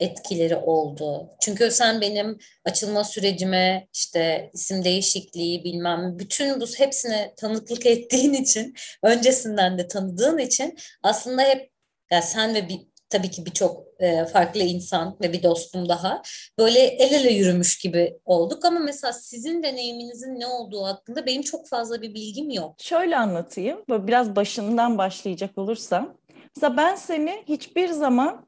etkileri 0.00 0.56
oldu? 0.56 1.30
Çünkü 1.40 1.70
sen 1.70 2.00
benim 2.00 2.38
açılma 2.64 3.04
sürecime 3.04 3.88
işte 3.94 4.50
isim 4.52 4.84
değişikliği 4.84 5.64
bilmem 5.64 6.18
bütün 6.18 6.60
bu 6.60 6.66
hepsine 6.66 7.34
tanıklık 7.36 7.86
ettiğin 7.86 8.32
için 8.32 8.74
öncesinden 9.02 9.78
de 9.78 9.88
tanıdığın 9.88 10.38
için 10.38 10.78
aslında 11.02 11.42
hep 11.42 11.72
ya 12.10 12.22
sen 12.22 12.54
ve 12.54 12.68
bir 12.68 12.80
tabii 13.10 13.30
ki 13.30 13.46
birçok 13.46 13.91
e, 14.02 14.26
farklı 14.26 14.60
insan 14.60 15.16
ve 15.22 15.32
bir 15.32 15.42
dostum 15.42 15.88
daha 15.88 16.22
böyle 16.58 16.78
el 16.78 17.12
ele 17.12 17.32
yürümüş 17.32 17.78
gibi 17.78 18.18
olduk 18.24 18.64
ama 18.64 18.78
mesela 18.78 19.12
sizin 19.12 19.62
deneyiminizin 19.62 20.40
ne 20.40 20.46
olduğu 20.46 20.84
hakkında 20.84 21.26
benim 21.26 21.42
çok 21.42 21.68
fazla 21.68 22.02
bir 22.02 22.14
bilgim 22.14 22.50
yok. 22.50 22.74
Şöyle 22.78 23.16
anlatayım, 23.16 23.84
biraz 23.88 24.36
başından 24.36 24.98
başlayacak 24.98 25.58
olursam. 25.58 26.14
Mesela 26.56 26.76
ben 26.76 26.94
seni 26.94 27.42
hiçbir 27.48 27.88
zaman 27.88 28.46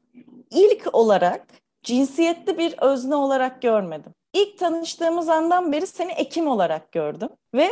ilk 0.51 0.95
olarak 0.95 1.47
cinsiyetli 1.83 2.57
bir 2.57 2.75
özne 2.81 3.15
olarak 3.15 3.61
görmedim. 3.61 4.13
İlk 4.33 4.59
tanıştığımız 4.59 5.29
andan 5.29 5.71
beri 5.71 5.87
seni 5.87 6.11
Ekim 6.11 6.47
olarak 6.47 6.91
gördüm 6.91 7.29
ve 7.53 7.69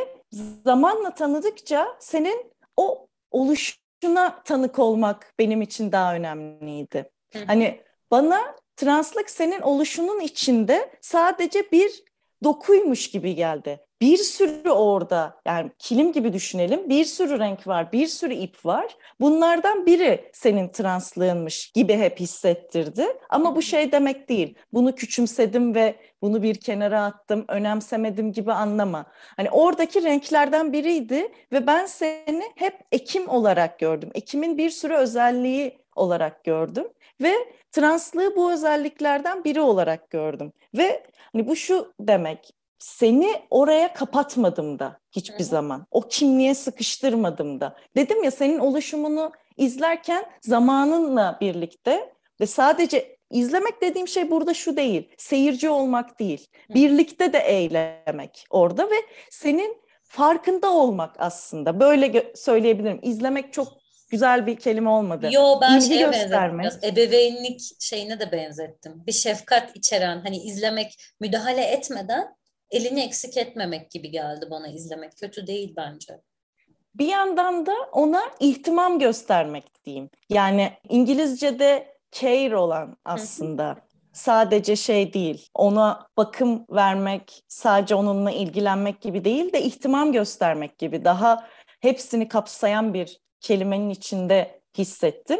zamanla 0.65 1.13
tanıdıkça 1.13 1.87
senin 1.99 2.53
o 2.77 3.07
oluşuna 3.31 4.43
tanık 4.45 4.79
olmak 4.79 5.33
benim 5.39 5.61
için 5.61 5.91
daha 5.91 6.15
önemliydi. 6.15 7.12
Hı. 7.33 7.39
Hani 7.47 7.79
bana 8.11 8.55
translık 8.75 9.29
senin 9.29 9.61
oluşunun 9.61 10.19
içinde 10.19 10.89
sadece 11.01 11.71
bir 11.71 12.03
dokuymuş 12.43 13.11
gibi 13.11 13.35
geldi. 13.35 13.79
Bir 14.01 14.17
sürü 14.17 14.69
orada 14.69 15.41
yani 15.47 15.71
kilim 15.79 16.11
gibi 16.11 16.33
düşünelim 16.33 16.89
bir 16.89 17.05
sürü 17.05 17.39
renk 17.39 17.67
var 17.67 17.91
bir 17.91 18.07
sürü 18.07 18.33
ip 18.33 18.65
var. 18.65 18.97
Bunlardan 19.19 19.85
biri 19.85 20.29
senin 20.33 20.69
translığınmış 20.69 21.71
gibi 21.71 21.93
hep 21.93 22.19
hissettirdi. 22.19 23.07
Ama 23.29 23.55
bu 23.55 23.61
şey 23.61 23.91
demek 23.91 24.29
değil. 24.29 24.55
Bunu 24.73 24.95
küçümsedim 24.95 25.75
ve 25.75 25.95
bunu 26.21 26.43
bir 26.43 26.55
kenara 26.55 27.03
attım, 27.03 27.45
önemsemedim 27.47 28.31
gibi 28.31 28.53
anlama. 28.53 29.05
Hani 29.35 29.49
oradaki 29.51 30.03
renklerden 30.03 30.73
biriydi 30.73 31.31
ve 31.51 31.67
ben 31.67 31.85
seni 31.85 32.43
hep 32.55 32.79
Ekim 32.91 33.29
olarak 33.29 33.79
gördüm. 33.79 34.09
Ekim'in 34.13 34.57
bir 34.57 34.69
sürü 34.69 34.93
özelliği 34.93 35.82
olarak 35.95 36.43
gördüm 36.43 36.87
ve 37.21 37.33
translığı 37.71 38.35
bu 38.35 38.51
özelliklerden 38.51 39.43
biri 39.43 39.61
olarak 39.61 40.09
gördüm. 40.09 40.51
Ve 40.77 41.03
hani 41.33 41.47
bu 41.47 41.55
şu 41.55 41.93
demek 41.99 42.53
seni 42.79 43.41
oraya 43.49 43.93
kapatmadım 43.93 44.79
da 44.79 44.99
hiçbir 45.11 45.35
Hı-hı. 45.35 45.43
zaman. 45.43 45.85
O 45.91 46.01
kimliğe 46.01 46.55
sıkıştırmadım 46.55 47.59
da. 47.59 47.75
Dedim 47.95 48.23
ya 48.23 48.31
senin 48.31 48.59
oluşumunu 48.59 49.31
izlerken 49.57 50.25
zamanınla 50.41 51.37
birlikte 51.41 52.13
ve 52.41 52.45
sadece 52.45 53.17
izlemek 53.29 53.81
dediğim 53.81 54.07
şey 54.07 54.31
burada 54.31 54.53
şu 54.53 54.77
değil. 54.77 55.09
Seyirci 55.17 55.69
olmak 55.69 56.19
değil. 56.19 56.47
Birlikte 56.69 57.33
de 57.33 57.39
eylemek 57.39 58.45
orada 58.49 58.89
ve 58.89 58.95
senin 59.29 59.77
farkında 60.03 60.71
olmak 60.71 61.15
aslında. 61.19 61.79
Böyle 61.79 62.33
söyleyebilirim. 62.35 62.99
İzlemek 63.01 63.53
çok 63.53 63.67
güzel 64.13 64.47
bir 64.47 64.55
kelime 64.55 64.89
olmadı. 64.89 65.29
Yo 65.31 65.61
ben 65.61 65.77
İlgi 65.77 65.87
şeye 65.87 66.11
benzettim. 66.11 66.89
Ebeveynlik 66.89 67.61
şeyine 67.79 68.19
de 68.19 68.31
benzettim. 68.31 69.03
Bir 69.07 69.11
şefkat 69.11 69.75
içeren 69.75 70.21
hani 70.21 70.37
izlemek 70.37 70.95
müdahale 71.19 71.61
etmeden 71.61 72.35
elini 72.71 73.01
eksik 73.01 73.37
etmemek 73.37 73.91
gibi 73.91 74.11
geldi 74.11 74.45
bana 74.51 74.67
izlemek. 74.67 75.17
Kötü 75.17 75.47
değil 75.47 75.73
bence. 75.77 76.21
Bir 76.95 77.07
yandan 77.07 77.65
da 77.65 77.73
ona 77.91 78.21
ihtimam 78.39 78.99
göstermek 78.99 79.85
diyeyim. 79.85 80.09
Yani 80.29 80.71
İngilizce'de 80.89 81.97
care 82.11 82.57
olan 82.57 82.97
aslında. 83.05 83.77
sadece 84.13 84.75
şey 84.75 85.13
değil, 85.13 85.49
ona 85.53 86.07
bakım 86.17 86.65
vermek, 86.69 87.43
sadece 87.47 87.95
onunla 87.95 88.31
ilgilenmek 88.31 89.01
gibi 89.01 89.25
değil 89.25 89.53
de 89.53 89.61
ihtimam 89.61 90.11
göstermek 90.11 90.77
gibi 90.77 91.05
daha 91.05 91.47
hepsini 91.81 92.27
kapsayan 92.27 92.93
bir 92.93 93.22
kelimenin 93.43 93.89
içinde 93.89 94.61
hissettim. 94.77 95.39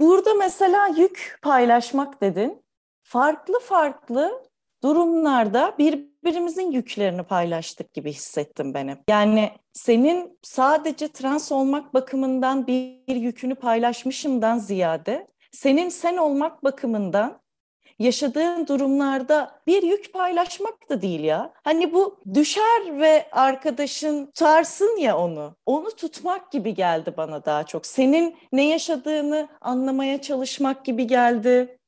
Burada 0.00 0.34
mesela 0.34 0.86
yük 0.86 1.38
paylaşmak 1.42 2.20
dedin. 2.20 2.64
Farklı 3.02 3.60
farklı 3.60 4.42
durumlarda 4.82 5.74
birbirimizin 5.78 6.70
yüklerini 6.70 7.22
paylaştık 7.22 7.94
gibi 7.94 8.12
hissettim 8.12 8.74
ben. 8.74 8.98
Yani 9.08 9.52
senin 9.72 10.38
sadece 10.42 11.08
trans 11.08 11.52
olmak 11.52 11.94
bakımından 11.94 12.66
bir 12.66 13.16
yükünü 13.16 13.54
paylaşmışımdan 13.54 14.58
ziyade 14.58 15.26
senin 15.52 15.88
sen 15.88 16.16
olmak 16.16 16.64
bakımından 16.64 17.40
yaşadığın 17.98 18.66
durumlarda 18.66 19.60
bir 19.66 19.82
yük 19.82 20.12
paylaşmak 20.12 20.88
da 20.88 21.02
değil 21.02 21.20
ya. 21.20 21.52
Hani 21.64 21.92
bu 21.92 22.20
düşer 22.34 23.00
ve 23.00 23.28
arkadaşın 23.32 24.26
tutarsın 24.26 24.96
ya 24.96 25.18
onu. 25.18 25.56
Onu 25.66 25.90
tutmak 25.90 26.52
gibi 26.52 26.74
geldi 26.74 27.14
bana 27.16 27.44
daha 27.44 27.64
çok. 27.64 27.86
Senin 27.86 28.36
ne 28.52 28.68
yaşadığını 28.68 29.48
anlamaya 29.60 30.20
çalışmak 30.20 30.84
gibi 30.84 31.06
geldi. 31.06 31.78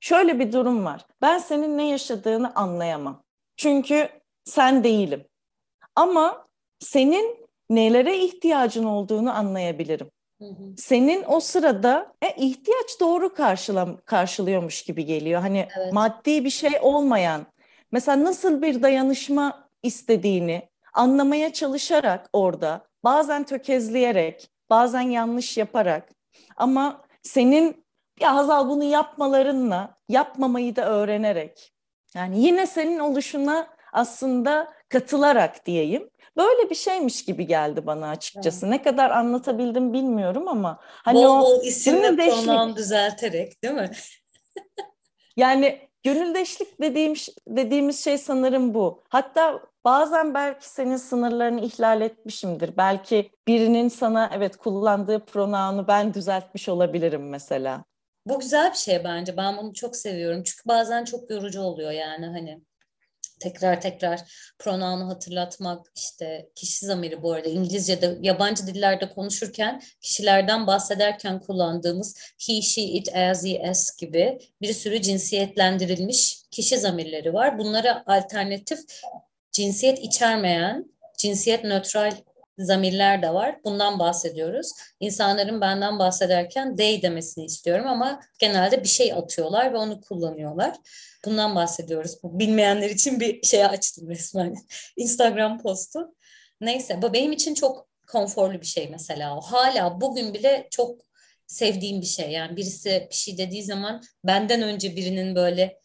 Şöyle 0.00 0.38
bir 0.38 0.52
durum 0.52 0.84
var. 0.84 1.06
Ben 1.22 1.38
senin 1.38 1.78
ne 1.78 1.88
yaşadığını 1.88 2.54
anlayamam. 2.54 3.22
Çünkü 3.56 4.08
sen 4.44 4.84
değilim. 4.84 5.24
Ama 5.96 6.46
senin 6.80 7.46
nelere 7.70 8.18
ihtiyacın 8.18 8.84
olduğunu 8.84 9.36
anlayabilirim. 9.36 10.10
Senin 10.76 11.24
o 11.26 11.40
sırada 11.40 12.12
e, 12.22 12.34
ihtiyaç 12.36 13.00
doğru 13.00 13.34
karşılam 13.34 13.96
karşılıyormuş 14.04 14.82
gibi 14.82 15.04
geliyor. 15.04 15.40
Hani 15.40 15.68
evet. 15.78 15.92
maddi 15.92 16.44
bir 16.44 16.50
şey 16.50 16.70
olmayan, 16.82 17.46
mesela 17.92 18.24
nasıl 18.24 18.62
bir 18.62 18.82
dayanışma 18.82 19.68
istediğini 19.82 20.68
anlamaya 20.92 21.52
çalışarak 21.52 22.28
orada, 22.32 22.86
bazen 23.04 23.44
tökezleyerek, 23.44 24.50
bazen 24.70 25.00
yanlış 25.00 25.56
yaparak 25.56 26.08
ama 26.56 27.00
senin 27.22 27.84
ya 28.20 28.34
Hazal 28.34 28.68
bunu 28.68 28.84
yapmalarınla 28.84 29.96
yapmamayı 30.08 30.76
da 30.76 30.90
öğrenerek 30.90 31.72
yani 32.14 32.42
yine 32.42 32.66
senin 32.66 32.98
oluşuna 32.98 33.66
aslında 33.92 34.72
katılarak 34.88 35.66
diyeyim. 35.66 36.10
Böyle 36.36 36.70
bir 36.70 36.74
şeymiş 36.74 37.24
gibi 37.24 37.46
geldi 37.46 37.86
bana 37.86 38.08
açıkçası. 38.08 38.66
Evet. 38.66 38.70
Ne 38.78 38.82
kadar 38.82 39.10
anlatabildim 39.10 39.92
bilmiyorum 39.92 40.48
ama 40.48 40.78
hani 40.82 41.18
bol 41.18 41.40
bol 41.40 41.58
o 41.58 41.62
isim 41.62 42.02
ve 42.02 42.16
pronoun 42.16 42.76
düzelterek 42.76 43.62
değil 43.62 43.74
mi? 43.74 43.90
yani 45.36 45.88
gönüldeşlik 46.02 46.80
dediğim 46.80 47.14
dediğimiz 47.48 48.04
şey 48.04 48.18
sanırım 48.18 48.74
bu. 48.74 49.04
Hatta 49.08 49.60
bazen 49.84 50.34
belki 50.34 50.68
senin 50.68 50.96
sınırlarını 50.96 51.60
ihlal 51.60 52.00
etmişimdir. 52.00 52.76
Belki 52.76 53.30
birinin 53.48 53.88
sana 53.88 54.30
evet 54.34 54.56
kullandığı 54.56 55.24
pronounu 55.24 55.88
ben 55.88 56.14
düzeltmiş 56.14 56.68
olabilirim 56.68 57.28
mesela. 57.28 57.84
Bu 58.26 58.40
güzel 58.40 58.70
bir 58.70 58.76
şey 58.76 59.04
bence. 59.04 59.36
Ben 59.36 59.56
bunu 59.56 59.74
çok 59.74 59.96
seviyorum. 59.96 60.42
Çünkü 60.42 60.68
bazen 60.68 61.04
çok 61.04 61.30
yorucu 61.30 61.60
oluyor 61.60 61.90
yani 61.90 62.26
hani 62.26 62.60
tekrar 63.40 63.80
tekrar 63.80 64.20
pronounu 64.58 65.08
hatırlatmak 65.08 65.86
işte 65.96 66.48
kişi 66.54 66.86
zamiri 66.86 67.22
bu 67.22 67.32
arada 67.32 67.48
İngilizce'de 67.48 68.18
yabancı 68.20 68.66
dillerde 68.66 69.10
konuşurken 69.10 69.82
kişilerden 70.00 70.66
bahsederken 70.66 71.40
kullandığımız 71.40 72.16
he, 72.46 72.62
she, 72.62 72.82
it, 72.82 73.16
as, 73.16 73.44
he, 73.44 73.70
as 73.70 73.96
gibi 73.96 74.38
bir 74.62 74.72
sürü 74.72 75.02
cinsiyetlendirilmiş 75.02 76.42
kişi 76.50 76.78
zamirleri 76.78 77.34
var. 77.34 77.58
Bunlara 77.58 78.04
alternatif 78.06 78.78
cinsiyet 79.52 79.98
içermeyen 79.98 80.94
cinsiyet 81.18 81.64
nötral 81.64 82.12
zamirler 82.58 83.22
de 83.22 83.34
var. 83.34 83.60
Bundan 83.64 83.98
bahsediyoruz. 83.98 84.72
İnsanların 85.00 85.60
benden 85.60 85.98
bahsederken 85.98 86.76
they 86.76 87.02
demesini 87.02 87.44
istiyorum 87.44 87.86
ama 87.86 88.20
genelde 88.38 88.82
bir 88.82 88.88
şey 88.88 89.12
atıyorlar 89.12 89.72
ve 89.72 89.76
onu 89.76 90.00
kullanıyorlar. 90.00 90.76
Bundan 91.24 91.54
bahsediyoruz. 91.54 92.16
Bilmeyenler 92.24 92.90
için 92.90 93.20
bir 93.20 93.42
şey 93.42 93.64
açtım 93.64 94.08
resmen. 94.08 94.54
Instagram 94.96 95.62
postu. 95.62 96.14
Neyse 96.60 97.02
bu 97.02 97.12
benim 97.12 97.32
için 97.32 97.54
çok 97.54 97.88
konforlu 98.08 98.60
bir 98.60 98.66
şey 98.66 98.88
mesela. 98.88 99.40
Hala 99.40 100.00
bugün 100.00 100.34
bile 100.34 100.68
çok 100.70 101.00
sevdiğim 101.46 102.00
bir 102.00 102.06
şey. 102.06 102.30
Yani 102.30 102.56
birisi 102.56 103.06
bir 103.10 103.14
şey 103.14 103.38
dediği 103.38 103.64
zaman 103.64 104.02
benden 104.24 104.62
önce 104.62 104.96
birinin 104.96 105.34
böyle 105.34 105.83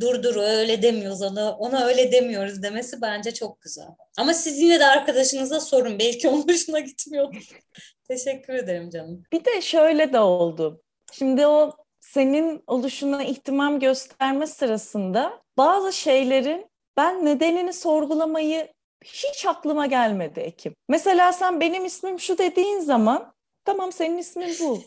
dur 0.00 0.22
dur 0.22 0.36
öyle 0.36 0.82
demiyoruz 0.82 1.22
ona, 1.22 1.56
ona 1.56 1.84
öyle 1.84 2.12
demiyoruz 2.12 2.62
demesi 2.62 3.02
bence 3.02 3.34
çok 3.34 3.60
güzel. 3.60 3.86
Ama 4.18 4.34
siz 4.34 4.58
yine 4.58 4.80
de 4.80 4.86
arkadaşınıza 4.86 5.60
sorun. 5.60 5.98
Belki 5.98 6.28
onun 6.28 6.48
hoşuna 6.48 6.80
gitmiyordur. 6.80 7.48
Teşekkür 8.08 8.54
ederim 8.54 8.90
canım. 8.90 9.22
Bir 9.32 9.44
de 9.44 9.60
şöyle 9.60 10.12
de 10.12 10.20
oldu. 10.20 10.82
Şimdi 11.12 11.46
o 11.46 11.72
senin 12.00 12.62
oluşuna 12.66 13.24
ihtimam 13.24 13.80
gösterme 13.80 14.46
sırasında 14.46 15.42
bazı 15.56 15.92
şeylerin 15.92 16.66
ben 16.96 17.24
nedenini 17.24 17.72
sorgulamayı 17.72 18.68
hiç 19.04 19.46
aklıma 19.46 19.86
gelmedi 19.86 20.40
Ekim. 20.40 20.74
Mesela 20.88 21.32
sen 21.32 21.60
benim 21.60 21.84
ismim 21.84 22.20
şu 22.20 22.38
dediğin 22.38 22.80
zaman 22.80 23.32
tamam 23.64 23.92
senin 23.92 24.18
ismin 24.18 24.56
bu. 24.60 24.82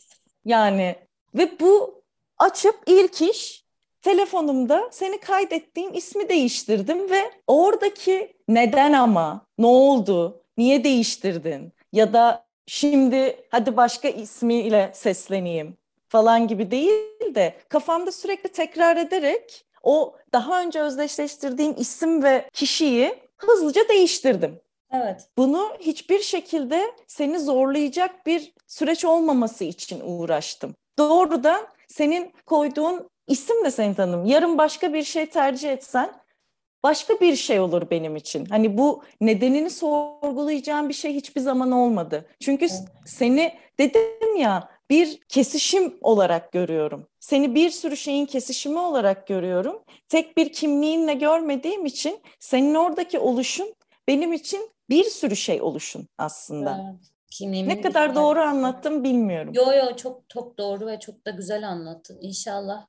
Yani 0.45 0.95
ve 1.35 1.59
bu 1.59 2.03
açıp 2.37 2.75
ilk 2.87 3.21
iş 3.21 3.62
telefonumda 4.03 4.89
seni 4.91 5.19
kaydettiğim 5.19 5.93
ismi 5.93 6.29
değiştirdim 6.29 7.09
ve 7.11 7.31
oradaki 7.47 8.33
neden 8.47 8.93
ama, 8.93 9.45
ne 9.57 9.65
oldu, 9.65 10.41
niye 10.57 10.83
değiştirdin 10.83 11.73
ya 11.93 12.13
da 12.13 12.45
şimdi 12.67 13.45
hadi 13.49 13.77
başka 13.77 14.07
ismiyle 14.07 14.91
sesleneyim 14.93 15.77
falan 16.09 16.47
gibi 16.47 16.71
değil 16.71 17.35
de 17.35 17.53
kafamda 17.69 18.11
sürekli 18.11 18.49
tekrar 18.49 18.97
ederek 18.97 19.65
o 19.83 20.15
daha 20.33 20.61
önce 20.61 20.81
özdeşleştirdiğim 20.81 21.75
isim 21.77 22.23
ve 22.23 22.49
kişiyi 22.53 23.15
hızlıca 23.37 23.89
değiştirdim. 23.89 24.59
Evet. 24.91 25.27
Bunu 25.37 25.69
hiçbir 25.79 26.19
şekilde 26.19 26.91
seni 27.07 27.39
zorlayacak 27.39 28.25
bir 28.25 28.53
süreç 28.67 29.05
olmaması 29.05 29.63
için 29.63 30.01
uğraştım. 30.05 30.75
Doğrudan 30.97 31.67
senin 31.87 32.33
koyduğun 32.45 33.09
isim 33.27 33.65
de 33.65 33.71
seni 33.71 33.95
tanım. 33.95 34.25
Yarın 34.25 34.57
başka 34.57 34.93
bir 34.93 35.03
şey 35.03 35.25
tercih 35.25 35.71
etsen 35.71 36.13
başka 36.83 37.19
bir 37.19 37.35
şey 37.35 37.59
olur 37.59 37.89
benim 37.91 38.15
için. 38.15 38.45
Hani 38.45 38.77
bu 38.77 39.03
nedenini 39.21 39.69
sorgulayacağım 39.69 40.89
bir 40.89 40.93
şey 40.93 41.13
hiçbir 41.13 41.41
zaman 41.41 41.71
olmadı. 41.71 42.25
Çünkü 42.39 42.67
seni 43.05 43.53
dedim 43.79 44.35
ya 44.35 44.69
bir 44.89 45.19
kesişim 45.29 45.97
olarak 46.01 46.51
görüyorum. 46.51 47.07
Seni 47.19 47.55
bir 47.55 47.69
sürü 47.69 47.97
şeyin 47.97 48.25
kesişimi 48.25 48.79
olarak 48.79 49.27
görüyorum. 49.27 49.83
Tek 50.09 50.37
bir 50.37 50.53
kimliğinle 50.53 51.13
görmediğim 51.13 51.85
için 51.85 52.19
senin 52.39 52.75
oradaki 52.75 53.19
oluşun 53.19 53.73
benim 54.07 54.33
için 54.33 54.69
bir 54.89 55.03
sürü 55.03 55.35
şey 55.35 55.61
oluşun 55.61 56.07
aslında. 56.17 56.81
Evet. 56.83 57.13
Kimliğimin 57.31 57.69
Ne 57.69 57.81
kadar 57.81 58.15
doğru 58.15 58.39
anlattım 58.39 59.03
bilmiyorum. 59.03 59.53
Yo 59.53 59.73
yo 59.73 59.95
çok 59.95 60.29
çok 60.29 60.57
doğru 60.57 60.87
ve 60.87 60.99
çok 60.99 61.25
da 61.25 61.31
güzel 61.31 61.67
anlattın. 61.69 62.17
İnşallah 62.21 62.85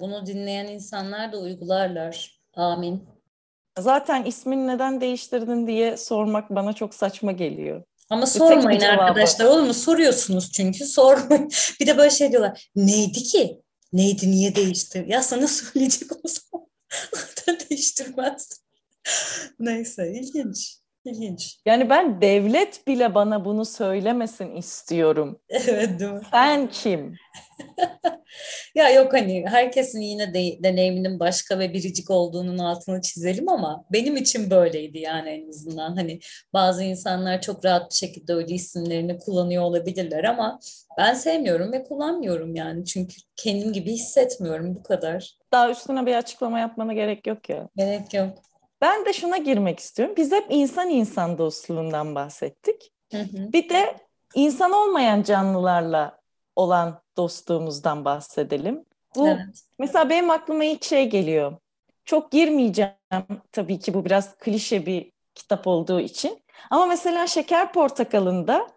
bunu 0.00 0.26
dinleyen 0.26 0.66
insanlar 0.66 1.32
da 1.32 1.38
uygularlar. 1.38 2.40
Amin. 2.54 3.08
Zaten 3.78 4.24
ismini 4.24 4.66
neden 4.66 5.00
değiştirdin 5.00 5.66
diye 5.66 5.96
sormak 5.96 6.50
bana 6.50 6.72
çok 6.72 6.94
saçma 6.94 7.32
geliyor. 7.32 7.82
Ama 8.10 8.22
bir 8.22 8.26
sormayın 8.30 8.80
arkadaşlar 8.80 9.44
olur 9.44 9.62
mu? 9.62 9.74
Soruyorsunuz 9.74 10.52
çünkü 10.52 10.84
sormayın. 10.86 11.50
Bir 11.80 11.86
de 11.86 11.98
böyle 11.98 12.10
şey 12.10 12.30
diyorlar. 12.32 12.70
Neydi 12.76 13.22
ki? 13.22 13.62
Neydi 13.92 14.30
niye 14.30 14.54
değişti? 14.54 15.04
Ya 15.08 15.22
sana 15.22 15.46
söyleyecek 15.48 16.12
olsam 16.24 16.60
zaten 17.14 17.58
değiştirmez. 17.70 18.62
Neyse 19.58 20.12
ilginç. 20.12 20.78
İlginç. 21.08 21.58
Yani 21.66 21.90
ben 21.90 22.20
devlet 22.20 22.86
bile 22.86 23.14
bana 23.14 23.44
bunu 23.44 23.64
söylemesin 23.64 24.56
istiyorum. 24.56 25.40
Evet 25.68 26.00
değil 26.00 26.10
mi? 26.10 26.20
Sen 26.30 26.68
kim? 26.68 27.14
Ya 28.74 28.90
yok 28.90 29.12
hani 29.12 29.44
herkesin 29.46 30.00
yine 30.00 30.34
de, 30.34 30.62
deneyiminin 30.62 31.20
başka 31.20 31.58
ve 31.58 31.72
biricik 31.74 32.10
olduğunun 32.10 32.58
altını 32.58 33.00
çizelim 33.00 33.48
ama 33.48 33.84
benim 33.92 34.16
için 34.16 34.50
böyleydi 34.50 34.98
yani 34.98 35.30
en 35.30 35.48
azından. 35.48 35.96
Hani 35.96 36.20
bazı 36.52 36.84
insanlar 36.84 37.40
çok 37.40 37.64
rahat 37.64 37.90
bir 37.90 37.96
şekilde 37.96 38.34
öyle 38.34 38.54
isimlerini 38.54 39.18
kullanıyor 39.18 39.62
olabilirler 39.62 40.24
ama 40.24 40.58
ben 40.98 41.14
sevmiyorum 41.14 41.72
ve 41.72 41.84
kullanmıyorum 41.84 42.54
yani. 42.54 42.84
Çünkü 42.84 43.16
kendim 43.36 43.72
gibi 43.72 43.92
hissetmiyorum 43.92 44.74
bu 44.74 44.82
kadar. 44.82 45.36
Daha 45.52 45.70
üstüne 45.70 46.06
bir 46.06 46.14
açıklama 46.14 46.58
yapmana 46.58 46.92
gerek 46.92 47.26
yok 47.26 47.48
ya. 47.48 47.68
Gerek 47.76 48.14
yok. 48.14 48.38
Ben 48.80 49.04
de 49.06 49.12
şuna 49.12 49.36
girmek 49.36 49.80
istiyorum. 49.80 50.14
Biz 50.16 50.32
hep 50.32 50.46
insan 50.48 50.90
insan 50.90 51.38
dostluğundan 51.38 52.14
bahsettik. 52.14 52.92
Hı 53.12 53.18
hı. 53.18 53.52
Bir 53.52 53.68
de 53.68 53.96
insan 54.34 54.72
olmayan 54.72 55.22
canlılarla 55.22 56.18
olan 56.56 57.02
dostluğumuzdan 57.16 58.04
bahsedelim. 58.04 58.84
Bu 59.16 59.28
Evet. 59.28 59.40
mesela 59.78 60.10
benim 60.10 60.30
aklıma 60.30 60.64
ilk 60.64 60.84
şey 60.84 61.10
geliyor. 61.10 61.56
Çok 62.04 62.30
girmeyeceğim 62.30 62.92
tabii 63.52 63.78
ki 63.78 63.94
bu 63.94 64.04
biraz 64.04 64.36
klişe 64.36 64.86
bir 64.86 65.12
kitap 65.34 65.66
olduğu 65.66 66.00
için. 66.00 66.42
Ama 66.70 66.86
mesela 66.86 67.26
Şeker 67.26 67.72
Portakalı'nda 67.72 68.68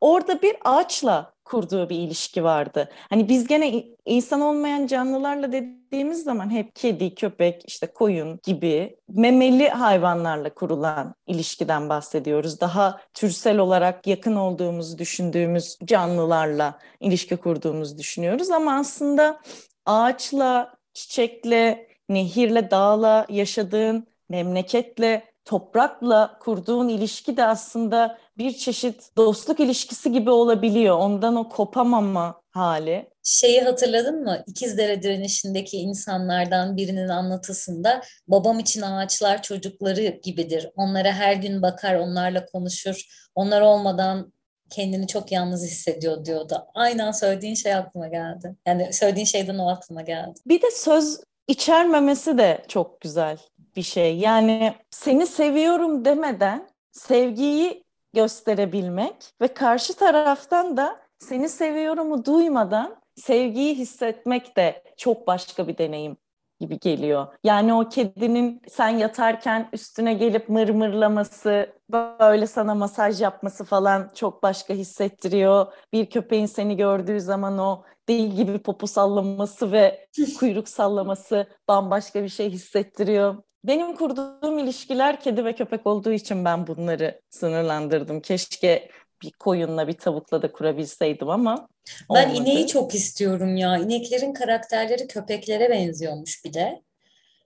orada 0.00 0.42
bir 0.42 0.56
ağaçla 0.64 1.33
kurduğu 1.44 1.88
bir 1.88 1.96
ilişki 1.96 2.44
vardı. 2.44 2.90
Hani 3.10 3.28
biz 3.28 3.46
gene 3.46 3.84
insan 4.04 4.40
olmayan 4.40 4.86
canlılarla 4.86 5.52
dediğimiz 5.52 6.24
zaman 6.24 6.50
hep 6.50 6.76
kedi, 6.76 7.14
köpek, 7.14 7.62
işte 7.66 7.86
koyun 7.86 8.40
gibi 8.42 8.96
memeli 9.08 9.68
hayvanlarla 9.68 10.54
kurulan 10.54 11.14
ilişkiden 11.26 11.88
bahsediyoruz. 11.88 12.60
Daha 12.60 13.00
türsel 13.14 13.58
olarak 13.58 14.06
yakın 14.06 14.36
olduğumuzu 14.36 14.98
düşündüğümüz 14.98 15.78
canlılarla 15.84 16.78
ilişki 17.00 17.36
kurduğumuzu 17.36 17.98
düşünüyoruz 17.98 18.50
ama 18.50 18.78
aslında 18.78 19.40
ağaçla, 19.86 20.74
çiçekle, 20.94 21.88
nehirle, 22.08 22.70
dağla 22.70 23.26
yaşadığın 23.28 24.06
memleketle, 24.28 25.33
toprakla 25.44 26.38
kurduğun 26.40 26.88
ilişki 26.88 27.36
de 27.36 27.44
aslında 27.44 28.18
bir 28.38 28.56
çeşit 28.56 29.16
dostluk 29.16 29.60
ilişkisi 29.60 30.12
gibi 30.12 30.30
olabiliyor. 30.30 30.98
Ondan 30.98 31.36
o 31.36 31.48
kopamama 31.48 32.40
hali. 32.50 33.10
Şeyi 33.22 33.60
hatırladın 33.60 34.22
mı? 34.22 34.44
İkizdere 34.46 35.02
direnişindeki 35.02 35.76
insanlardan 35.76 36.76
birinin 36.76 37.08
anlatısında 37.08 38.02
babam 38.28 38.58
için 38.58 38.82
ağaçlar 38.82 39.42
çocukları 39.42 40.20
gibidir. 40.22 40.70
Onlara 40.76 41.12
her 41.12 41.34
gün 41.34 41.62
bakar, 41.62 41.94
onlarla 41.94 42.46
konuşur. 42.46 43.28
Onlar 43.34 43.60
olmadan 43.60 44.32
kendini 44.70 45.06
çok 45.06 45.32
yalnız 45.32 45.64
hissediyor 45.64 46.24
diyordu. 46.24 46.66
Aynen 46.74 47.10
söylediğin 47.10 47.54
şey 47.54 47.74
aklıma 47.74 48.08
geldi. 48.08 48.56
Yani 48.66 48.92
söylediğin 48.92 49.26
şeyden 49.26 49.58
o 49.58 49.68
aklıma 49.68 50.02
geldi. 50.02 50.40
Bir 50.46 50.62
de 50.62 50.70
söz 50.70 51.20
içermemesi 51.48 52.38
de 52.38 52.64
çok 52.68 53.00
güzel 53.00 53.38
bir 53.76 53.82
şey. 53.82 54.18
Yani 54.18 54.74
seni 54.90 55.26
seviyorum 55.26 56.04
demeden 56.04 56.68
sevgiyi 56.92 57.84
gösterebilmek 58.14 59.14
ve 59.40 59.48
karşı 59.48 59.96
taraftan 59.96 60.76
da 60.76 61.00
seni 61.18 61.48
seviyorumu 61.48 62.24
duymadan 62.24 62.96
sevgiyi 63.16 63.74
hissetmek 63.74 64.56
de 64.56 64.82
çok 64.96 65.26
başka 65.26 65.68
bir 65.68 65.78
deneyim 65.78 66.16
gibi 66.60 66.78
geliyor. 66.78 67.26
Yani 67.44 67.74
o 67.74 67.88
kedinin 67.88 68.62
sen 68.68 68.88
yatarken 68.88 69.68
üstüne 69.72 70.14
gelip 70.14 70.48
mırmırlaması, 70.48 71.72
böyle 71.90 72.46
sana 72.46 72.74
masaj 72.74 73.20
yapması 73.20 73.64
falan 73.64 74.10
çok 74.14 74.42
başka 74.42 74.74
hissettiriyor. 74.74 75.66
Bir 75.92 76.10
köpeğin 76.10 76.46
seni 76.46 76.76
gördüğü 76.76 77.20
zaman 77.20 77.58
o 77.58 77.84
deli 78.08 78.34
gibi 78.34 78.58
popu 78.58 78.86
sallaması 78.86 79.72
ve 79.72 80.06
kuyruk 80.38 80.68
sallaması 80.68 81.46
bambaşka 81.68 82.22
bir 82.22 82.28
şey 82.28 82.50
hissettiriyor. 82.50 83.36
Benim 83.64 83.96
kurduğum 83.96 84.58
ilişkiler 84.58 85.20
kedi 85.20 85.44
ve 85.44 85.54
köpek 85.54 85.86
olduğu 85.86 86.12
için 86.12 86.44
ben 86.44 86.66
bunları 86.66 87.20
sınırlandırdım. 87.30 88.20
Keşke 88.20 88.88
bir 89.22 89.32
koyunla 89.32 89.88
bir 89.88 89.92
tavukla 89.92 90.42
da 90.42 90.52
kurabilseydim 90.52 91.30
ama 91.30 91.68
Ben 92.14 92.28
olmadı. 92.30 92.42
ineği 92.42 92.66
çok 92.66 92.94
istiyorum 92.94 93.56
ya. 93.56 93.78
İneklerin 93.78 94.32
karakterleri 94.32 95.06
köpeklere 95.06 95.70
benziyormuş 95.70 96.44
bir 96.44 96.54
de. 96.54 96.82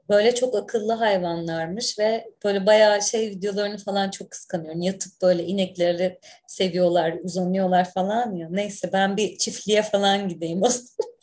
Böyle 0.09 0.35
çok 0.35 0.55
akıllı 0.55 0.93
hayvanlarmış 0.93 1.99
ve 1.99 2.31
böyle 2.45 2.67
bayağı 2.67 3.03
şey 3.03 3.31
videolarını 3.31 3.79
falan 3.79 4.11
çok 4.11 4.31
kıskanıyorum. 4.31 4.81
Yatıp 4.81 5.13
böyle 5.23 5.45
inekleri 5.45 6.19
seviyorlar, 6.47 7.15
uzanıyorlar 7.23 7.93
falan 7.93 8.35
ya. 8.35 8.49
Neyse 8.51 8.91
ben 8.93 9.17
bir 9.17 9.39
çiftliğe 9.39 9.83
falan 9.83 10.29
gideyim 10.29 10.63
o. 10.63 10.69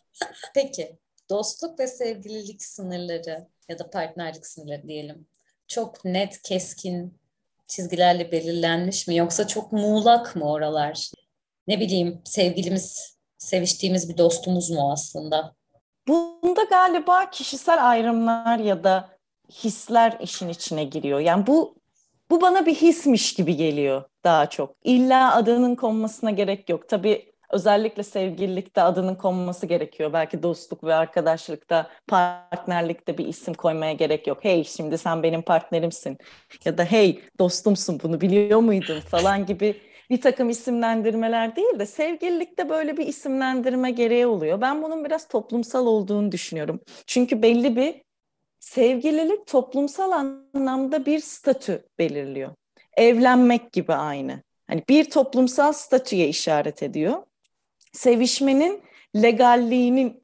Peki, 0.53 0.97
dostluk 1.29 1.79
ve 1.79 1.87
sevgililik 1.87 2.63
sınırları 2.63 3.47
ya 3.69 3.79
da 3.79 3.89
partnerlik 3.89 4.45
sınırları 4.45 4.87
diyelim. 4.87 5.27
Çok 5.67 6.05
net, 6.05 6.41
keskin 6.41 7.19
çizgilerle 7.67 8.31
belirlenmiş 8.31 9.07
mi 9.07 9.15
yoksa 9.15 9.47
çok 9.47 9.71
muğlak 9.71 10.35
mı 10.35 10.51
oralar? 10.51 11.11
Ne 11.67 11.79
bileyim, 11.79 12.21
sevgilimiz, 12.25 13.17
seviştiğimiz 13.37 14.09
bir 14.09 14.17
dostumuz 14.17 14.69
mu 14.69 14.91
aslında? 14.91 15.55
Bunda 16.07 16.63
galiba 16.63 17.29
kişisel 17.29 17.89
ayrımlar 17.89 18.59
ya 18.59 18.83
da 18.83 19.09
hisler 19.51 20.17
işin 20.21 20.49
içine 20.49 20.83
giriyor. 20.83 21.19
Yani 21.19 21.47
bu 21.47 21.75
bu 22.29 22.41
bana 22.41 22.65
bir 22.65 22.75
hismiş 22.75 23.33
gibi 23.33 23.55
geliyor. 23.55 24.03
daha 24.23 24.49
çok. 24.49 24.75
İlla 24.83 25.35
adının 25.35 25.75
konmasına 25.75 26.31
gerek 26.31 26.69
yok. 26.69 26.89
Tabii 26.89 27.34
özellikle 27.51 28.03
sevgililikte 28.03 28.81
adının 28.81 29.15
konması 29.15 29.65
gerekiyor. 29.65 30.13
Belki 30.13 30.43
dostluk 30.43 30.83
ve 30.83 30.95
arkadaşlıkta, 30.95 31.89
partnerlikte 32.07 33.17
bir 33.17 33.27
isim 33.27 33.53
koymaya 33.53 33.93
gerek 33.93 34.27
yok. 34.27 34.37
Hey 34.41 34.63
şimdi 34.63 34.97
sen 34.97 35.23
benim 35.23 35.41
partnerimsin 35.41 36.17
ya 36.65 36.77
da 36.77 36.83
hey 36.83 37.21
dostumsun 37.39 37.99
bunu 38.03 38.21
biliyor 38.21 38.59
muydun 38.59 38.99
falan 38.99 39.45
gibi 39.45 39.75
bir 40.09 40.21
takım 40.21 40.49
isimlendirmeler 40.49 41.55
değil 41.55 41.79
de 41.79 41.85
sevgililikte 41.85 42.69
böyle 42.69 42.97
bir 42.97 43.07
isimlendirme 43.07 43.91
gereği 43.91 44.27
oluyor. 44.27 44.61
Ben 44.61 44.83
bunun 44.83 45.05
biraz 45.05 45.27
toplumsal 45.27 45.87
olduğunu 45.87 46.31
düşünüyorum. 46.31 46.79
Çünkü 47.07 47.41
belli 47.41 47.75
bir 47.75 48.01
sevgililik 48.59 49.47
toplumsal 49.47 50.11
anlamda 50.11 51.05
bir 51.05 51.19
statü 51.19 51.85
belirliyor. 51.99 52.51
Evlenmek 52.97 53.71
gibi 53.71 53.93
aynı. 53.93 54.41
Hani 54.67 54.83
bir 54.89 55.09
toplumsal 55.09 55.73
statüye 55.73 56.27
işaret 56.27 56.83
ediyor. 56.83 57.23
Sevişmenin 57.95 58.83
legalliğinin 59.15 60.23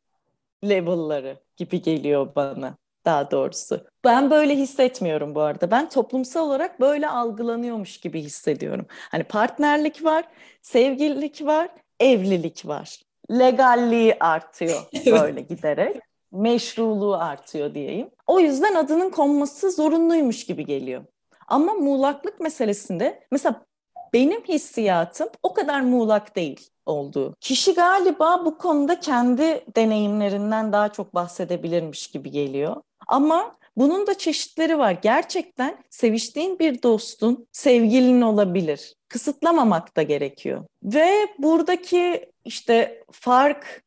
level'ları 0.63 1.37
gibi 1.57 1.81
geliyor 1.81 2.35
bana 2.35 2.77
daha 3.05 3.31
doğrusu. 3.31 3.87
Ben 4.03 4.31
böyle 4.31 4.55
hissetmiyorum 4.55 5.35
bu 5.35 5.41
arada. 5.41 5.71
Ben 5.71 5.89
toplumsal 5.89 6.47
olarak 6.47 6.79
böyle 6.79 7.09
algılanıyormuş 7.09 7.97
gibi 7.97 8.21
hissediyorum. 8.21 8.85
Hani 8.89 9.23
partnerlik 9.23 10.03
var, 10.03 10.25
sevgililik 10.61 11.45
var, 11.45 11.69
evlilik 11.99 12.67
var. 12.67 13.01
Legalliği 13.31 14.15
artıyor 14.19 14.81
böyle 15.05 15.41
giderek. 15.41 15.97
Meşruluğu 16.31 17.15
artıyor 17.15 17.73
diyeyim. 17.73 18.09
O 18.27 18.39
yüzden 18.39 18.75
adının 18.75 19.09
konması 19.09 19.71
zorunluymuş 19.71 20.45
gibi 20.45 20.65
geliyor. 20.65 21.05
Ama 21.47 21.73
muğlaklık 21.73 22.39
meselesinde 22.39 23.23
mesela 23.31 23.65
benim 24.13 24.43
hissiyatım 24.43 25.29
o 25.43 25.53
kadar 25.53 25.81
muğlak 25.81 26.35
değil 26.35 26.69
olduğu. 26.85 27.35
Kişi 27.39 27.73
galiba 27.73 28.45
bu 28.45 28.57
konuda 28.57 28.99
kendi 28.99 29.65
deneyimlerinden 29.75 30.73
daha 30.73 30.89
çok 30.89 31.15
bahsedebilirmiş 31.15 32.07
gibi 32.07 32.31
geliyor. 32.31 32.75
Ama 33.07 33.55
bunun 33.77 34.07
da 34.07 34.17
çeşitleri 34.17 34.77
var. 34.77 34.91
Gerçekten 35.01 35.77
seviştiğin 35.89 36.59
bir 36.59 36.83
dostun 36.83 37.47
sevgilin 37.51 38.21
olabilir. 38.21 38.95
Kısıtlamamak 39.09 39.97
da 39.97 40.01
gerekiyor. 40.01 40.65
Ve 40.83 41.27
buradaki 41.37 42.31
işte 42.45 43.03
fark 43.11 43.83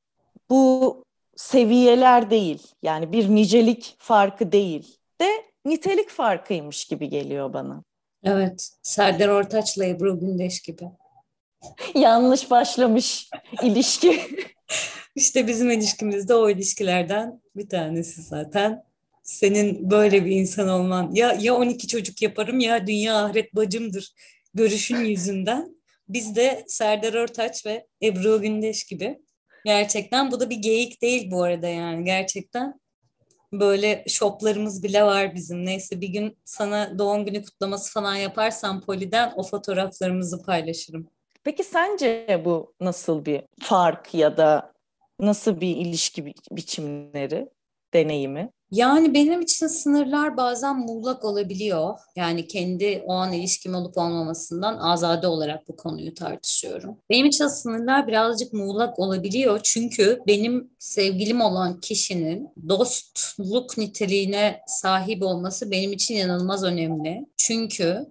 bu 0.51 1.05
seviyeler 1.37 2.31
değil. 2.31 2.67
Yani 2.83 3.13
bir 3.13 3.29
nicelik 3.29 3.97
farkı 3.99 4.53
değil 4.53 4.97
de 5.21 5.45
nitelik 5.65 6.11
farkıymış 6.11 6.85
gibi 6.85 7.09
geliyor 7.09 7.53
bana. 7.53 7.83
Evet. 8.25 8.71
Serdar 8.83 9.29
Ortaç'la 9.29 9.85
Ebru 9.85 10.21
Gündeş 10.21 10.61
gibi. 10.61 10.85
Yanlış 11.95 12.51
başlamış 12.51 13.31
ilişki. 13.63 14.21
İşte 15.15 15.47
bizim 15.47 15.71
ilişkimizde 15.71 16.35
o 16.35 16.51
ilişkilerden 16.51 17.41
bir 17.57 17.69
tanesi 17.69 18.23
zaten. 18.23 18.85
Senin 19.23 19.91
böyle 19.91 20.25
bir 20.25 20.31
insan 20.31 20.69
olman 20.69 21.11
ya 21.15 21.39
ya 21.41 21.55
12 21.55 21.89
çocuk 21.89 22.23
yaparım 22.23 22.61
ya 22.61 22.87
dünya 22.87 23.25
ahiret 23.25 23.55
bacımdır 23.55 24.15
görüşün 24.55 25.05
yüzünden. 25.05 25.77
Biz 26.09 26.37
de 26.37 26.65
Serdar 26.69 27.15
Ortaç 27.15 27.67
ve 27.67 27.87
Ebru 28.03 28.43
Gündeş 28.43 28.85
gibi. 28.85 29.19
Gerçekten 29.65 30.31
bu 30.31 30.41
da 30.41 30.51
bir 30.51 30.57
geyik 30.57 31.03
değil 31.03 31.31
bu 31.31 31.43
arada 31.43 31.69
yani 31.69 32.05
gerçekten. 32.05 32.81
Böyle 33.61 34.05
şoplarımız 34.09 34.83
bile 34.83 35.05
var 35.05 35.35
bizim. 35.35 35.67
Neyse 35.67 36.01
bir 36.01 36.09
gün 36.09 36.39
sana 36.45 36.99
doğum 36.99 37.25
günü 37.25 37.45
kutlaması 37.45 37.93
falan 37.93 38.15
yaparsam 38.15 38.81
Poli'den 38.81 39.33
o 39.37 39.43
fotoğraflarımızı 39.43 40.43
paylaşırım. 40.43 41.09
Peki 41.45 41.65
sence 41.65 42.43
bu 42.45 42.75
nasıl 42.81 43.25
bir 43.25 43.43
fark 43.61 44.15
ya 44.15 44.37
da 44.37 44.73
nasıl 45.21 45.61
bir 45.61 45.77
ilişki 45.77 46.27
bi- 46.27 46.35
biçimleri, 46.51 47.49
deneyimi? 47.95 48.51
Yani 48.75 49.15
benim 49.15 49.41
için 49.41 49.67
sınırlar 49.67 50.37
bazen 50.37 50.77
muğlak 50.77 51.25
olabiliyor. 51.25 51.99
Yani 52.17 52.47
kendi 52.47 53.03
o 53.07 53.13
an 53.13 53.33
ilişkim 53.33 53.75
olup 53.75 53.99
olmamasından 53.99 54.79
azade 54.79 55.27
olarak 55.27 55.69
bu 55.69 55.77
konuyu 55.77 56.15
tartışıyorum. 56.15 56.99
Benim 57.11 57.27
için 57.27 57.47
sınırlar 57.47 58.09
birazcık 58.09 58.53
muğlak 58.53 58.99
olabiliyor. 58.99 59.61
Çünkü 59.63 60.21
benim 60.27 60.71
sevgilim 60.79 61.41
olan 61.41 61.81
kişinin 61.81 62.49
dostluk 62.69 63.79
niteliğine 63.79 64.61
sahip 64.67 65.23
olması 65.23 65.71
benim 65.71 65.93
için 65.93 66.15
inanılmaz 66.15 66.65
önemli. 66.65 67.27
Çünkü 67.37 68.07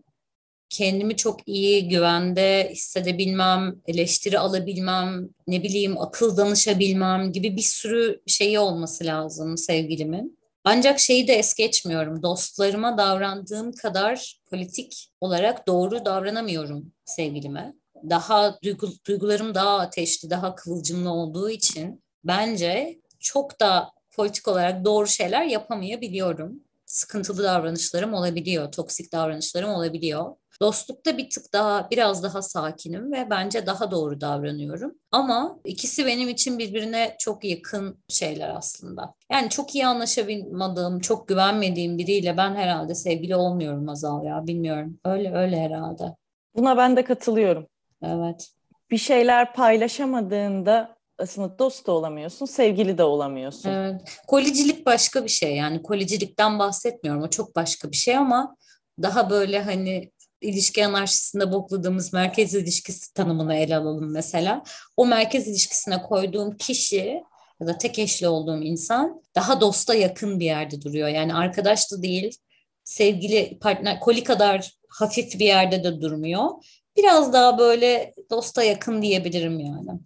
kendimi 0.70 1.16
çok 1.16 1.48
iyi 1.48 1.90
güvende 1.90 2.70
hissedebilmem, 2.72 3.76
eleştiri 3.88 4.40
alabilmem, 4.40 5.30
ne 5.48 5.64
bileyim 5.64 5.98
akıl 5.98 6.38
danışabilmem 6.38 7.32
gibi 7.32 7.58
bir 7.58 7.62
sürü 7.62 8.22
şeyi 8.28 8.60
olması 8.60 9.06
lazım 9.06 9.58
sevgilimin. 9.58 10.43
Ancak 10.64 11.00
şeyi 11.00 11.28
de 11.28 11.34
es 11.34 11.54
geçmiyorum. 11.54 12.24
Dostlarıma 12.24 12.98
davrandığım 12.98 13.72
kadar 13.72 14.40
politik 14.50 15.08
olarak 15.22 15.68
doğru 15.68 16.06
davranamıyorum 16.06 16.94
sevgilime. 17.06 17.74
Daha 18.10 18.58
duygu, 18.64 18.90
duygularım 19.08 19.56
daha 19.56 19.80
ateşli, 19.80 20.30
daha 20.30 20.56
kıvılcımlı 20.56 21.12
olduğu 21.12 21.50
için 21.50 22.04
bence 22.24 23.00
çok 23.20 23.60
da 23.60 23.92
politik 24.12 24.48
olarak 24.48 24.86
doğru 24.86 25.08
şeyler 25.08 25.44
yapamayabiliyorum. 25.44 26.64
Sıkıntılı 26.94 27.44
davranışlarım 27.44 28.14
olabiliyor, 28.14 28.72
toksik 28.72 29.12
davranışlarım 29.12 29.70
olabiliyor. 29.70 30.36
Dostlukta 30.62 31.18
bir 31.18 31.30
tık 31.30 31.54
daha 31.54 31.88
biraz 31.92 32.24
daha 32.24 32.42
sakinim 32.42 33.12
ve 33.12 33.28
bence 33.30 33.66
daha 33.66 33.92
doğru 33.92 34.22
davranıyorum. 34.22 34.96
Ama 35.12 35.60
ikisi 35.66 36.06
benim 36.06 36.30
için 36.30 36.60
birbirine 36.60 37.16
çok 37.20 37.44
yakın 37.44 37.98
şeyler 38.10 38.56
aslında. 38.56 39.14
Yani 39.32 39.50
çok 39.50 39.76
iyi 39.76 39.88
anlaşabilmadığım, 39.88 41.00
çok 41.00 41.28
güvenmediğim 41.28 41.98
biriyle 41.98 42.38
ben 42.38 42.56
herhalde 42.56 42.96
sevgili 42.96 43.36
olmuyorum 43.36 43.90
Azal 43.90 44.26
ya 44.26 44.48
bilmiyorum. 44.48 45.00
Öyle 45.06 45.36
öyle 45.36 45.60
herhalde. 45.60 46.16
Buna 46.56 46.78
ben 46.78 46.96
de 46.96 47.04
katılıyorum. 47.04 47.68
Evet. 48.04 48.50
Bir 48.92 48.98
şeyler 48.98 49.54
paylaşamadığında 49.54 50.96
aslında 51.24 51.60
dost 51.60 51.88
da 51.88 51.92
olamıyorsun, 51.92 52.46
sevgili 52.46 52.98
de 52.98 53.04
olamıyorsun. 53.04 53.70
Evet. 53.70 54.02
Kolicilik 54.28 54.86
başka 54.86 55.24
bir 55.24 55.30
şey 55.30 55.56
yani 55.56 55.84
kolicilikten 55.84 56.60
bahsetmiyorum 56.60 57.24
o 57.24 57.30
çok 57.30 57.56
başka 57.56 57.92
bir 57.92 57.98
şey 57.98 58.18
ama 58.18 58.56
daha 59.02 59.30
böyle 59.30 59.62
hani 59.64 60.12
ilişki 60.42 60.86
anarşisinde 60.86 61.52
bokladığımız 61.52 62.14
merkez 62.14 62.56
ilişkisi 62.56 63.14
tanımını 63.14 63.56
ele 63.56 63.76
alalım 63.76 64.12
mesela. 64.12 64.64
O 64.98 65.06
merkez 65.06 65.48
ilişkisine 65.48 66.02
koyduğum 66.02 66.58
kişi 66.58 67.24
ya 67.62 67.68
da 67.68 67.78
tek 67.78 68.00
eşli 68.00 68.28
olduğum 68.28 68.62
insan 68.62 69.22
daha 69.36 69.62
dosta 69.62 69.94
yakın 69.94 70.40
bir 70.40 70.46
yerde 70.46 70.82
duruyor. 70.82 71.08
Yani 71.08 71.34
arkadaş 71.34 71.92
da 71.92 72.04
değil, 72.04 72.38
sevgili 72.84 73.60
partner, 73.60 74.00
koli 74.00 74.24
kadar 74.24 74.72
hafif 74.90 75.40
bir 75.40 75.46
yerde 75.46 75.84
de 75.84 76.02
durmuyor. 76.02 76.50
Biraz 76.98 77.34
daha 77.34 77.58
böyle 77.58 78.14
dosta 78.30 78.64
yakın 78.64 79.02
diyebilirim 79.02 79.60
yani. 79.60 80.00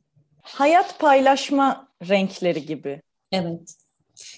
Hayat 0.48 1.00
paylaşma 1.00 1.88
renkleri 2.10 2.66
gibi. 2.66 3.02
Evet. 3.32 3.76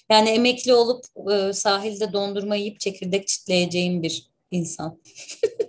Yani 0.10 0.30
emekli 0.30 0.74
olup 0.74 1.06
e, 1.32 1.54
sahilde 1.54 2.13
dondurma 2.13 2.56
yiyip 2.56 2.80
çekirdek 2.80 3.28
çitleyeceğim 3.28 4.04
bir 4.04 4.30
insan. 4.52 5.00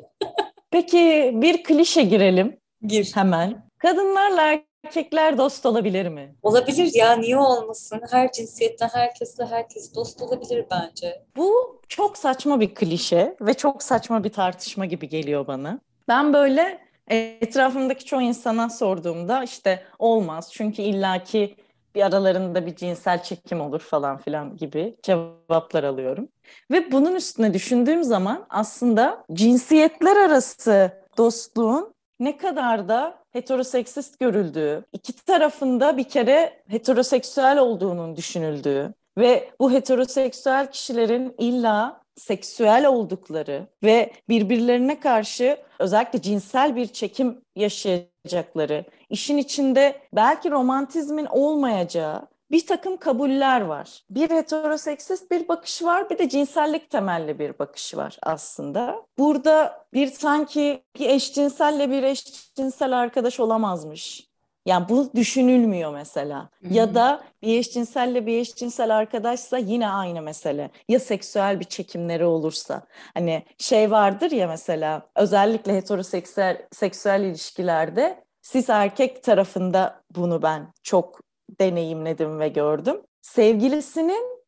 Peki 0.71 1.31
bir 1.35 1.65
klişe 1.65 2.03
girelim 2.03 2.57
Gir. 2.87 3.11
hemen. 3.15 3.67
Kadınlarla 3.79 4.61
erkekler 4.85 5.39
dost 5.39 5.67
olabilir 5.67 6.09
mi? 6.09 6.35
Olabilir 6.43 6.91
ya 6.95 7.13
niye 7.17 7.39
olmasın? 7.39 8.01
Her 8.11 8.33
cinsiyetten 8.33 8.89
herkesle 8.89 9.47
herkes 9.47 9.95
dost 9.95 10.23
olabilir 10.23 10.67
bence. 10.71 11.23
Bu 11.37 11.81
çok 11.89 12.19
saçma 12.19 12.61
bir 12.61 12.75
klişe 12.75 13.37
ve 13.41 13.55
çok 13.55 13.83
saçma 13.83 14.25
bir 14.25 14.33
tartışma 14.33 14.87
gibi 14.87 15.09
geliyor 15.09 15.47
bana. 15.47 15.81
Ben 16.09 16.33
böyle 16.33 16.90
etrafımdaki 17.11 18.05
çoğu 18.05 18.23
insana 18.23 18.71
sorduğumda 18.71 19.45
işte 19.45 19.83
olmaz 19.99 20.51
çünkü 20.53 20.83
illaki 20.83 21.57
bir 21.95 22.03
aralarında 22.03 22.67
bir 22.67 22.77
cinsel 22.77 23.23
çekim 23.23 23.61
olur 23.61 23.81
falan 23.81 24.19
filan 24.19 24.57
gibi 24.57 24.97
cevaplar 25.03 25.85
alıyorum. 25.85 26.29
Ve 26.71 26.93
bunun 26.93 27.15
üstüne 27.15 27.55
düşündüğüm 27.55 28.05
zaman 28.05 28.47
aslında 28.51 29.25
cinsiyetler 29.33 30.17
arası 30.17 30.91
dostluğun 31.19 31.95
ne 32.21 32.37
kadar 32.37 32.89
da 32.89 33.19
heteroseksist 33.33 34.21
görüldüğü, 34.21 34.85
iki 34.93 35.13
tarafında 35.13 35.97
bir 35.97 36.05
kere 36.05 36.63
heteroseksüel 36.69 37.59
olduğunun 37.59 38.17
düşünüldüğü 38.17 38.95
ve 39.19 39.51
bu 39.61 39.73
heteroseksüel 39.73 40.71
kişilerin 40.71 41.35
illa 41.39 42.01
seksüel 42.17 42.87
oldukları 42.87 43.67
ve 43.83 44.13
birbirlerine 44.29 45.01
karşı 45.01 45.57
özellikle 45.81 46.23
cinsel 46.23 46.77
bir 46.77 46.87
çekim 46.87 47.43
yaşayacakları, 47.57 48.85
işin 49.11 49.37
içinde 49.37 50.01
belki 50.13 50.51
romantizmin 50.51 51.27
olmayacağı 51.27 52.29
bir 52.51 52.67
takım 52.67 52.97
kabuller 52.97 53.61
var. 53.61 54.05
Bir 54.11 54.31
heteroseksist 54.31 55.31
bir 55.31 55.49
bakış 55.49 55.83
var, 55.83 56.11
bir 56.11 56.19
de 56.19 56.29
cinsellik 56.29 56.91
temelli 56.91 57.39
bir 57.39 57.59
bakış 57.59 57.97
var 57.97 58.19
aslında. 58.23 59.07
Burada 59.19 59.87
bir 59.95 60.07
sanki 60.07 60.83
bir 60.99 61.09
eşcinselle 61.09 61.91
bir 61.91 62.03
eşcinsel 62.03 62.99
arkadaş 62.99 63.41
olamazmış. 63.41 64.30
Yani 64.67 64.89
bu 64.89 65.11
düşünülmüyor 65.15 65.93
mesela. 65.93 66.51
Hı-hı. 66.63 66.75
Ya 66.75 66.95
da 66.95 67.23
bir 67.43 67.59
eşcinselle 67.59 68.27
bir 68.27 68.39
eşcinsel 68.39 68.97
arkadaşsa 68.97 69.59
yine 69.59 69.89
aynı 69.89 70.23
mesele. 70.23 70.71
Ya 70.89 71.01
seksüel 71.01 71.61
bir 71.61 71.65
çekimleri 71.65 72.25
olursa. 72.25 72.83
Hani 73.15 73.43
şey 73.59 73.91
vardır 73.91 74.31
ya 74.31 74.49
mesela 74.49 75.03
özellikle 75.17 75.77
heteroseksüel 75.77 76.67
seksüel 76.73 77.21
ilişkilerde 77.21 78.25
siz 78.43 78.71
erkek 78.71 79.23
tarafında 79.23 80.03
bunu 80.17 80.43
ben 80.43 80.73
çok 80.83 81.21
deneyimledim 81.61 82.39
ve 82.39 82.49
gördüm. 82.49 83.03
Sevgilisinin 83.23 84.41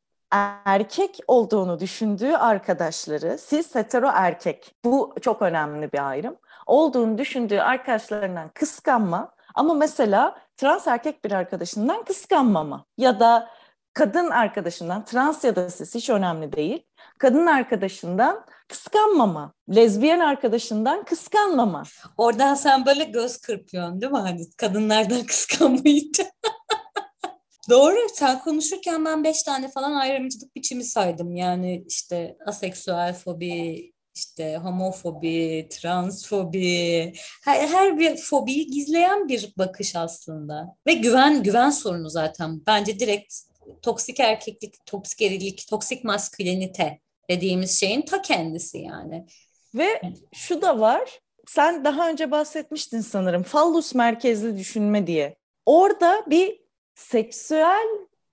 erkek 0.64 1.18
olduğunu 1.26 1.80
düşündüğü 1.80 2.32
arkadaşları, 2.32 3.38
siz 3.38 3.74
hetero 3.74 4.10
erkek, 4.14 4.74
bu 4.84 5.14
çok 5.20 5.42
önemli 5.42 5.92
bir 5.92 6.08
ayrım, 6.08 6.36
olduğunu 6.66 7.18
düşündüğü 7.18 7.60
arkadaşlarından 7.60 8.50
kıskanma 8.54 9.34
ama 9.54 9.74
mesela 9.74 10.38
trans 10.56 10.86
erkek 10.86 11.24
bir 11.24 11.32
arkadaşından 11.32 12.04
kıskanmama 12.04 12.84
ya 12.98 13.20
da 13.20 13.48
kadın 13.94 14.30
arkadaşından, 14.30 15.04
trans 15.04 15.44
ya 15.44 15.56
da 15.56 15.70
siz 15.70 15.94
hiç 15.94 16.10
önemli 16.10 16.52
değil, 16.52 16.82
kadın 17.18 17.46
arkadaşından 17.46 18.46
kıskanmama, 18.68 19.52
lezbiyen 19.74 20.20
arkadaşından 20.20 21.04
kıskanmama. 21.04 21.82
Oradan 22.16 22.54
sen 22.54 22.86
böyle 22.86 23.04
göz 23.04 23.36
kırpıyorsun 23.36 24.00
değil 24.00 24.12
mi? 24.12 24.18
Hani 24.18 24.50
kadınlardan 24.56 25.22
kıskanmayınca. 25.26 26.24
Doğru. 27.70 27.96
Sen 28.14 28.38
konuşurken 28.38 29.04
ben 29.04 29.24
beş 29.24 29.42
tane 29.42 29.68
falan 29.68 29.92
ayrımcılık 29.92 30.56
biçimi 30.56 30.84
saydım. 30.84 31.36
Yani 31.36 31.84
işte 31.88 32.36
aseksüel 32.46 33.14
fobi, 33.14 33.92
işte 34.14 34.56
homofobi, 34.56 35.68
transfobi, 35.70 37.12
her, 37.44 37.68
her 37.68 37.98
bir 37.98 38.16
fobiyi 38.16 38.66
gizleyen 38.66 39.28
bir 39.28 39.52
bakış 39.58 39.96
aslında. 39.96 40.76
Ve 40.86 40.92
güven 40.92 41.42
güven 41.42 41.70
sorunu 41.70 42.10
zaten. 42.10 42.62
Bence 42.66 42.98
direkt 42.98 43.34
toksik 43.82 44.20
erkeklik, 44.20 44.86
toksik 44.86 45.22
erilik, 45.22 45.66
toksik 45.70 46.04
maskülenite 46.04 47.00
dediğimiz 47.30 47.80
şeyin 47.80 48.02
ta 48.02 48.22
kendisi 48.22 48.78
yani. 48.78 49.26
Ve 49.74 50.00
şu 50.34 50.62
da 50.62 50.80
var. 50.80 51.20
Sen 51.46 51.84
daha 51.84 52.08
önce 52.08 52.30
bahsetmiştin 52.30 53.00
sanırım. 53.00 53.42
Fallus 53.42 53.94
merkezli 53.94 54.58
düşünme 54.58 55.06
diye. 55.06 55.36
Orada 55.66 56.24
bir 56.26 56.60
seksüel 56.94 57.86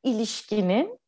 ilişkinin 0.04 0.99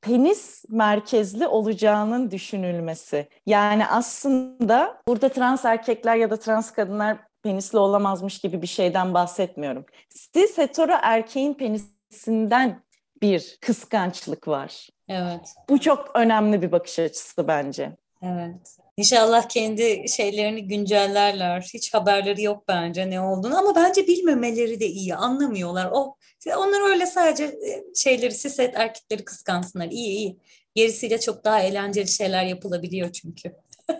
penis 0.00 0.64
merkezli 0.68 1.46
olacağının 1.46 2.30
düşünülmesi. 2.30 3.28
Yani 3.46 3.86
aslında 3.86 5.02
burada 5.08 5.28
trans 5.28 5.64
erkekler 5.64 6.16
ya 6.16 6.30
da 6.30 6.36
trans 6.36 6.70
kadınlar 6.70 7.18
penisli 7.42 7.78
olamazmış 7.78 8.38
gibi 8.38 8.62
bir 8.62 8.66
şeyden 8.66 9.14
bahsetmiyorum. 9.14 9.86
Siz 10.08 10.58
hetero 10.58 10.92
erkeğin 11.02 11.54
penisinden 11.54 12.82
bir 13.22 13.58
kıskançlık 13.60 14.48
var. 14.48 14.88
Evet. 15.08 15.54
Bu 15.68 15.80
çok 15.80 16.10
önemli 16.14 16.62
bir 16.62 16.72
bakış 16.72 16.98
açısı 16.98 17.48
bence. 17.48 17.96
Evet. 18.22 18.78
İnşallah 18.96 19.48
kendi 19.48 20.08
şeylerini 20.08 20.68
güncellerler. 20.68 21.70
Hiç 21.74 21.94
haberleri 21.94 22.42
yok 22.42 22.64
bence 22.68 23.10
ne 23.10 23.20
olduğunu 23.20 23.58
ama 23.58 23.74
bence 23.74 24.06
bilmemeleri 24.06 24.80
de 24.80 24.86
iyi. 24.86 25.14
Anlamıyorlar. 25.14 25.88
O 25.92 26.16
onlar 26.56 26.90
öyle 26.90 27.06
sadece 27.06 27.44
e, 27.44 27.84
şeyleri 27.94 28.34
siset 28.34 28.74
erkekleri 28.74 29.24
kıskansınlar. 29.24 29.86
İyi 29.86 30.16
iyi. 30.16 30.38
Gerisiyle 30.74 31.20
çok 31.20 31.44
daha 31.44 31.62
eğlenceli 31.62 32.08
şeyler 32.08 32.44
yapılabiliyor 32.44 33.12
çünkü. 33.12 33.52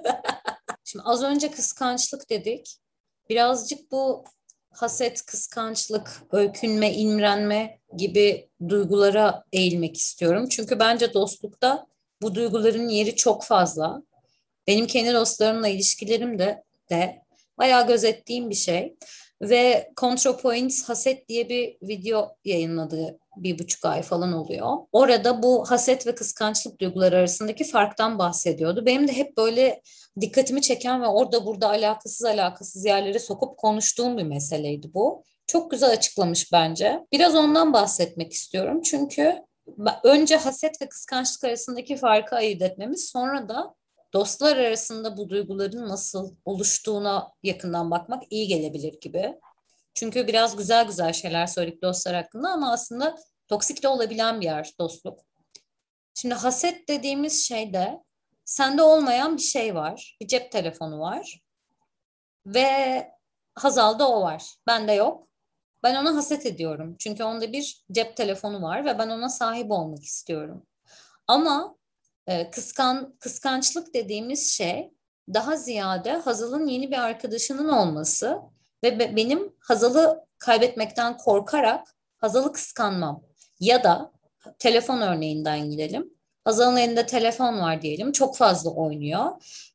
Şimdi 0.85 1.05
az 1.05 1.23
önce 1.23 1.51
kıskançlık 1.51 2.31
dedik. 2.31 2.77
Birazcık 3.29 3.93
bu 3.93 4.25
haset, 4.71 5.27
kıskançlık, 5.27 6.23
öykünme, 6.33 6.95
imrenme 6.95 7.79
gibi 7.97 8.49
duygulara 8.69 9.45
eğilmek 9.53 9.97
istiyorum. 9.97 10.49
Çünkü 10.49 10.79
bence 10.79 11.15
dostlukta 11.15 11.87
bu 12.23 12.35
duyguların 12.35 12.89
yeri 12.89 13.17
çok 13.17 13.45
fazla. 13.45 14.03
Benim 14.67 14.87
kendi 14.87 15.15
dostlarımla 15.15 15.69
ilişkilerim 15.69 16.39
de, 16.39 16.65
de 16.91 17.23
bayağı 17.59 17.87
gözettiğim 17.87 18.51
bir 18.51 18.55
şey. 18.55 18.97
Ve 19.43 19.93
ContraPoints 20.01 20.89
Haset 20.89 21.29
diye 21.29 21.49
bir 21.49 21.77
video 21.83 22.37
yayınladığı 22.45 23.19
bir 23.37 23.59
buçuk 23.59 23.85
ay 23.85 24.03
falan 24.03 24.33
oluyor. 24.33 24.77
Orada 24.93 25.43
bu 25.43 25.71
haset 25.71 26.07
ve 26.07 26.15
kıskançlık 26.15 26.81
duyguları 26.81 27.17
arasındaki 27.17 27.65
farktan 27.65 28.19
bahsediyordu. 28.19 28.87
Benim 28.87 29.09
de 29.09 29.13
hep 29.13 29.37
böyle 29.37 29.83
dikkatimi 30.21 30.63
çeken 30.63 31.03
ve 31.03 31.07
orada 31.07 31.47
burada 31.47 31.69
alakasız 31.69 32.25
alakasız 32.25 32.85
yerlere 32.85 33.19
sokup 33.19 33.59
konuştuğum 33.59 34.19
bir 34.19 34.23
meseleydi 34.23 34.95
bu. 34.95 35.25
Çok 35.47 35.71
güzel 35.71 35.91
açıklamış 35.91 36.53
bence. 36.53 37.01
Biraz 37.13 37.35
ondan 37.35 37.73
bahsetmek 37.73 38.33
istiyorum. 38.33 38.83
Çünkü 38.83 39.35
önce 40.05 40.37
haset 40.37 40.83
ve 40.83 40.89
kıskançlık 40.89 41.45
arasındaki 41.45 41.97
farkı 41.97 42.37
ayırt 42.37 42.63
etmemiz 42.63 43.09
sonra 43.09 43.49
da 43.49 43.75
dostlar 44.13 44.57
arasında 44.57 45.17
bu 45.17 45.29
duyguların 45.29 45.89
nasıl 45.89 46.37
oluştuğuna 46.45 47.33
yakından 47.43 47.91
bakmak 47.91 48.23
iyi 48.31 48.49
gelebilir 48.49 49.01
gibi. 49.01 49.35
Çünkü 49.95 50.27
biraz 50.27 50.57
güzel 50.57 50.87
güzel 50.87 51.13
şeyler 51.13 51.47
söyledik 51.47 51.83
dostlar 51.83 52.15
hakkında 52.15 52.49
ama 52.49 52.73
aslında 52.73 53.17
toksik 53.49 53.83
de 53.83 53.89
olabilen 53.89 54.41
bir 54.41 54.47
yer 54.47 54.73
dostluk. 54.81 55.21
Şimdi 56.15 56.35
haset 56.35 56.89
dediğimiz 56.89 57.45
şeyde 57.45 58.03
sende 58.45 58.83
olmayan 58.83 59.37
bir 59.37 59.43
şey 59.43 59.75
var. 59.75 60.17
Bir 60.21 60.27
cep 60.27 60.53
telefonu 60.53 61.01
var. 61.01 61.41
Ve 62.47 63.09
Hazal'da 63.55 64.09
o 64.09 64.23
var. 64.23 64.55
Bende 64.67 64.93
yok. 64.93 65.29
Ben 65.83 65.95
ona 65.95 66.17
haset 66.17 66.47
ediyorum. 66.47 66.97
Çünkü 66.99 67.25
onda 67.25 67.53
bir 67.53 67.85
cep 67.93 68.17
telefonu 68.17 68.63
var 68.63 68.85
ve 68.85 68.99
ben 68.99 69.09
ona 69.09 69.29
sahip 69.29 69.71
olmak 69.71 70.05
istiyorum. 70.05 70.67
Ama 71.27 71.78
e, 72.29 72.51
kıskan 72.51 73.17
kıskançlık 73.21 73.95
dediğimiz 73.95 74.51
şey 74.51 74.91
daha 75.35 75.57
ziyade 75.57 76.13
Hazal'ın 76.13 76.67
yeni 76.67 76.91
bir 76.91 76.99
arkadaşının 76.99 77.69
olması 77.69 78.39
ve 78.85 78.99
be, 78.99 79.17
benim 79.17 79.53
Hazal'ı 79.61 80.25
kaybetmekten 80.39 81.17
korkarak 81.17 81.89
Hazal'ı 82.17 82.53
kıskanmam. 82.53 83.23
Ya 83.61 83.85
da 83.85 84.13
telefon 84.59 85.01
örneğinden 85.01 85.71
gidelim. 85.71 86.11
Hazal'ın 86.45 86.77
elinde 86.77 87.07
telefon 87.07 87.61
var 87.61 87.83
diyelim. 87.83 88.13
Çok 88.13 88.37
fazla 88.37 88.71
oynuyor. 88.71 89.25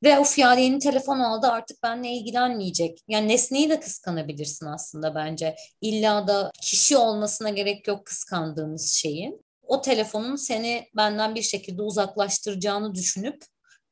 Ve 0.03 0.19
of 0.19 0.39
ya 0.39 0.53
yeni 0.53 0.79
telefon 0.79 1.19
aldı 1.19 1.47
artık 1.47 1.83
benimle 1.83 2.09
ilgilenmeyecek. 2.09 2.99
Yani 3.07 3.27
nesneyi 3.27 3.69
de 3.69 3.79
kıskanabilirsin 3.79 4.65
aslında 4.65 5.15
bence. 5.15 5.55
İlla 5.81 6.27
da 6.27 6.51
kişi 6.61 6.97
olmasına 6.97 7.49
gerek 7.49 7.87
yok 7.87 8.05
kıskandığımız 8.05 8.93
şeyin 8.93 9.45
o 9.73 9.81
telefonun 9.81 10.35
seni 10.35 10.87
benden 10.95 11.35
bir 11.35 11.41
şekilde 11.41 11.81
uzaklaştıracağını 11.81 12.95
düşünüp 12.95 13.45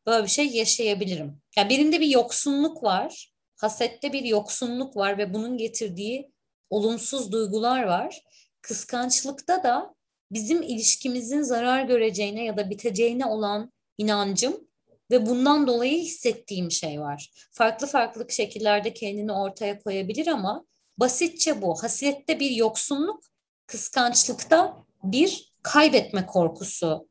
böyle 0.06 0.24
bir 0.24 0.30
şey 0.30 0.48
yaşayabilirim. 0.48 1.42
Yani 1.58 1.70
birinde 1.70 2.00
bir 2.00 2.08
yoksunluk 2.08 2.84
var, 2.84 3.34
hasette 3.56 4.14
bir 4.14 4.24
yoksunluk 4.24 4.98
var 4.98 5.18
ve 5.18 5.34
bunun 5.34 5.58
getirdiği 5.58 6.32
olumsuz 6.70 7.32
duygular 7.32 7.84
var. 7.84 8.22
Kıskançlıkta 8.62 9.64
da 9.64 9.96
bizim 10.32 10.62
ilişkimizin 10.62 11.42
zarar 11.42 11.84
göreceğine 11.84 12.44
ya 12.44 12.58
da 12.58 12.70
biteceğine 12.70 13.26
olan 13.26 13.72
inancım 13.98 14.68
ve 15.12 15.26
bundan 15.26 15.68
dolayı 15.68 16.02
hissettiğim 16.02 16.72
şey 16.72 17.02
var. 17.02 17.32
Farklı 17.52 17.88
farklı 17.88 18.26
şekillerde 18.30 18.94
kendini 18.94 19.34
ortaya 19.34 19.80
koyabilir 19.80 20.28
ama 20.28 20.66
basitçe 20.98 21.62
bu. 21.62 21.84
Hasiyette 21.84 22.40
bir 22.40 22.52
yoksunluk, 22.52 23.24
kıskançlıkta 23.68 24.86
bir 25.04 25.51
kaybetme 25.64 26.26
korkusu 26.26 27.08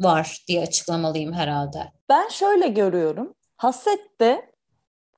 var 0.00 0.44
diye 0.48 0.62
açıklamalıyım 0.62 1.32
herhalde. 1.32 1.92
Ben 2.08 2.28
şöyle 2.28 2.68
görüyorum. 2.68 3.34
Hasette 3.56 4.52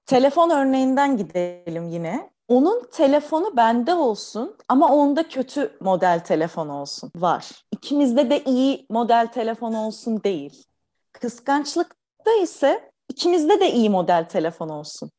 telefon 0.07 0.51
örneğinden 0.51 1.17
gidelim 1.17 1.89
yine. 1.89 2.31
Onun 2.49 2.89
telefonu 2.93 3.57
bende 3.57 3.95
olsun 3.95 4.57
ama 4.69 4.95
onda 4.95 5.29
kötü 5.29 5.77
model 5.81 6.21
telefon 6.21 6.69
olsun 6.69 7.11
var. 7.17 7.51
İkimizde 7.73 8.31
de 8.31 8.45
iyi 8.45 8.87
model 8.91 9.27
telefon 9.27 9.73
olsun 9.75 10.25
değil. 10.25 10.65
Kıskançlıkta 11.13 12.33
ise 12.43 12.91
ikimizde 13.09 13.61
de 13.61 13.73
iyi 13.73 13.91
model 13.91 14.29
telefon 14.29 14.69
olsun. 14.69 15.11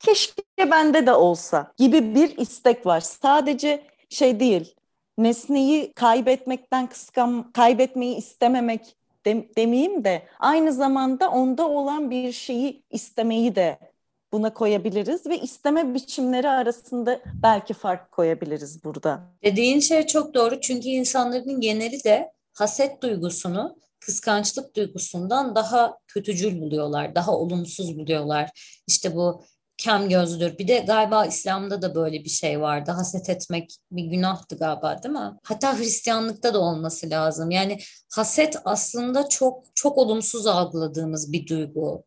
Keşke 0.00 0.70
bende 0.70 1.06
de 1.06 1.12
olsa 1.12 1.72
gibi 1.76 2.14
bir 2.14 2.38
istek 2.38 2.86
var. 2.86 3.00
Sadece 3.00 3.86
şey 4.10 4.40
değil, 4.40 4.74
nesneyi 5.22 5.92
kaybetmekten 5.92 6.86
kıskan, 6.86 7.52
kaybetmeyi 7.52 8.16
istememek 8.16 8.96
de, 9.26 9.48
demeyeyim 9.56 10.04
de 10.04 10.22
aynı 10.38 10.72
zamanda 10.72 11.30
onda 11.30 11.68
olan 11.68 12.10
bir 12.10 12.32
şeyi 12.32 12.82
istemeyi 12.90 13.54
de 13.54 13.78
buna 14.32 14.54
koyabiliriz 14.54 15.26
ve 15.26 15.38
isteme 15.38 15.94
biçimleri 15.94 16.48
arasında 16.48 17.20
belki 17.42 17.74
fark 17.74 18.12
koyabiliriz 18.12 18.84
burada. 18.84 19.20
Dediğin 19.44 19.80
şey 19.80 20.06
çok 20.06 20.34
doğru 20.34 20.60
çünkü 20.60 20.88
insanların 20.88 21.60
geneli 21.60 22.04
de 22.04 22.32
haset 22.52 23.02
duygusunu 23.02 23.76
kıskançlık 24.00 24.76
duygusundan 24.76 25.54
daha 25.54 25.98
kötücül 26.06 26.60
buluyorlar, 26.60 27.14
daha 27.14 27.36
olumsuz 27.36 27.98
buluyorlar. 27.98 28.50
İşte 28.86 29.14
bu 29.14 29.44
kem 29.80 30.08
gözdür. 30.08 30.58
Bir 30.58 30.68
de 30.68 30.78
galiba 30.78 31.26
İslam'da 31.26 31.82
da 31.82 31.94
böyle 31.94 32.24
bir 32.24 32.28
şey 32.30 32.60
vardı. 32.60 32.90
Haset 32.90 33.30
etmek 33.30 33.76
bir 33.90 34.04
günahtı 34.04 34.56
galiba 34.56 35.02
değil 35.02 35.14
mi? 35.14 35.32
Hatta 35.42 35.78
Hristiyanlıkta 35.78 36.54
da 36.54 36.58
olması 36.60 37.10
lazım. 37.10 37.50
Yani 37.50 37.78
haset 38.12 38.56
aslında 38.64 39.28
çok 39.28 39.64
çok 39.74 39.98
olumsuz 39.98 40.46
algıladığımız 40.46 41.32
bir 41.32 41.46
duygu. 41.46 42.04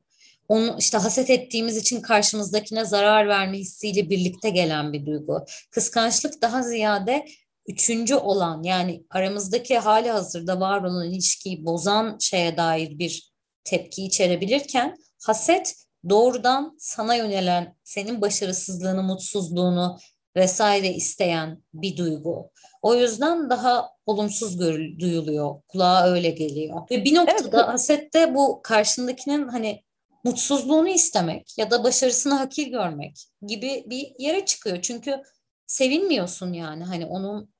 Onu 0.47 0.75
işte 0.79 0.97
haset 0.97 1.29
ettiğimiz 1.29 1.77
için 1.77 2.01
karşımızdakine 2.01 2.85
zarar 2.85 3.27
verme 3.27 3.57
hissiyle 3.57 4.09
birlikte 4.09 4.49
gelen 4.49 4.93
bir 4.93 5.05
duygu. 5.05 5.45
Kıskançlık 5.71 6.41
daha 6.41 6.63
ziyade 6.63 7.25
üçüncü 7.67 8.15
olan 8.15 8.63
yani 8.63 9.03
aramızdaki 9.09 9.77
hali 9.77 10.09
hazırda 10.09 10.59
var 10.59 10.83
olan 10.83 11.09
ilişkiyi 11.09 11.65
bozan 11.65 12.17
şeye 12.19 12.57
dair 12.57 12.99
bir 12.99 13.31
tepki 13.63 14.05
içerebilirken 14.05 14.97
haset 15.23 15.82
doğrudan 16.09 16.75
sana 16.79 17.15
yönelen, 17.15 17.75
senin 17.83 18.21
başarısızlığını, 18.21 19.03
mutsuzluğunu 19.03 19.97
vesaire 20.35 20.93
isteyen 20.93 21.63
bir 21.73 21.97
duygu. 21.97 22.51
O 22.81 22.95
yüzden 22.95 23.49
daha 23.49 23.89
olumsuz 24.05 24.57
görül, 24.57 24.99
duyuluyor. 24.99 25.61
Kulağa 25.67 26.03
öyle 26.07 26.29
geliyor. 26.29 26.81
Ve 26.91 27.03
bir 27.03 27.15
noktada 27.15 27.57
evet. 27.57 27.67
hasette 27.67 28.35
bu 28.35 28.61
karşındakinin 28.63 29.47
hani 29.47 29.83
mutsuzluğunu 30.23 30.87
istemek 30.87 31.57
ya 31.57 31.71
da 31.71 31.83
başarısını 31.83 32.33
hakir 32.33 32.67
görmek 32.67 33.27
gibi 33.47 33.83
bir 33.87 34.15
yere 34.19 34.45
çıkıyor. 34.45 34.81
Çünkü 34.81 35.21
sevinmiyorsun 35.67 36.53
yani 36.53 36.83
hani 36.83 37.05
onun 37.05 37.53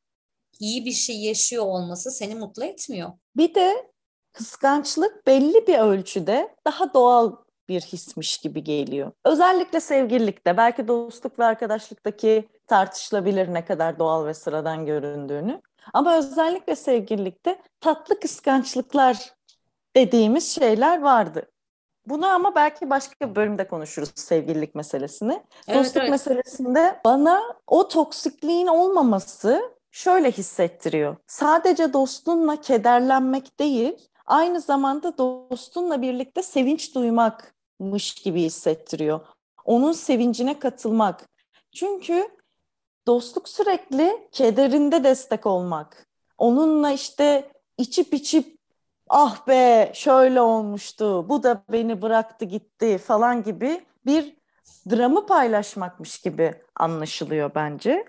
iyi 0.60 0.86
bir 0.86 0.92
şey 0.92 1.16
yaşıyor 1.22 1.66
olması 1.66 2.12
seni 2.12 2.36
mutlu 2.36 2.64
etmiyor. 2.64 3.12
Bir 3.38 3.56
de 3.56 3.92
kıskançlık 4.32 5.28
belli 5.28 5.68
bir 5.68 5.80
ölçüde 5.80 6.56
daha 6.66 6.94
doğal 6.94 7.36
bir 7.70 7.82
hismiş 7.82 8.38
gibi 8.38 8.64
geliyor. 8.64 9.12
Özellikle 9.26 9.80
sevgililikte, 9.80 10.58
belki 10.58 10.88
dostluk 10.88 11.40
ve 11.40 11.46
arkadaşlıktaki 11.46 12.50
tartışılabilir 12.68 13.54
ne 13.54 13.66
kadar 13.66 14.00
doğal 14.00 14.26
ve 14.26 14.34
sıradan 14.34 14.86
göründüğünü. 14.86 15.62
Ama 15.94 16.18
özellikle 16.18 16.76
sevgililikte 16.76 17.62
tatlı 17.80 18.20
kıskançlıklar 18.20 19.34
dediğimiz 19.96 20.56
şeyler 20.56 21.02
vardı. 21.02 21.50
Bunu 22.06 22.28
ama 22.28 22.56
belki 22.56 22.90
başka 22.90 23.30
bir 23.30 23.36
bölümde 23.36 23.68
konuşuruz 23.68 24.12
sevgililik 24.16 24.76
meselesini. 24.76 25.44
Evet, 25.68 25.80
Dostluk 25.80 25.98
evet. 25.98 26.10
meselesinde 26.10 27.00
bana 27.06 27.42
o 27.68 27.88
toksikliğin 27.88 28.68
olmaması 28.68 29.62
şöyle 29.92 30.32
hissettiriyor. 30.32 31.16
Sadece 31.28 31.94
dostunla 31.94 32.62
kederlenmek 32.62 33.60
değil, 33.60 34.10
aynı 34.26 34.62
zamanda 34.62 35.18
dostunla 35.18 36.02
birlikte 36.02 36.44
sevinç 36.44 36.96
duymakmış 37.80 38.14
gibi 38.14 38.42
hissettiriyor. 38.42 39.20
Onun 39.66 39.92
sevincine 39.92 40.60
katılmak. 40.60 41.30
Çünkü 41.76 42.30
dostluk 43.08 43.50
sürekli 43.50 44.28
kederinde 44.32 45.04
destek 45.04 45.46
olmak. 45.46 46.08
Onunla 46.38 46.92
işte 46.92 47.52
içip 47.78 48.14
içip 48.14 48.58
ah 49.10 49.48
be 49.48 49.92
şöyle 49.94 50.42
olmuştu, 50.42 51.30
bu 51.30 51.44
da 51.44 51.64
beni 51.72 52.02
bıraktı 52.02 52.46
gitti 52.46 52.98
falan 52.98 53.44
gibi 53.44 53.86
bir 54.06 54.38
dramı 54.90 55.26
paylaşmakmış 55.26 56.22
gibi 56.22 56.56
anlaşılıyor 56.76 57.52
bence. 57.56 58.06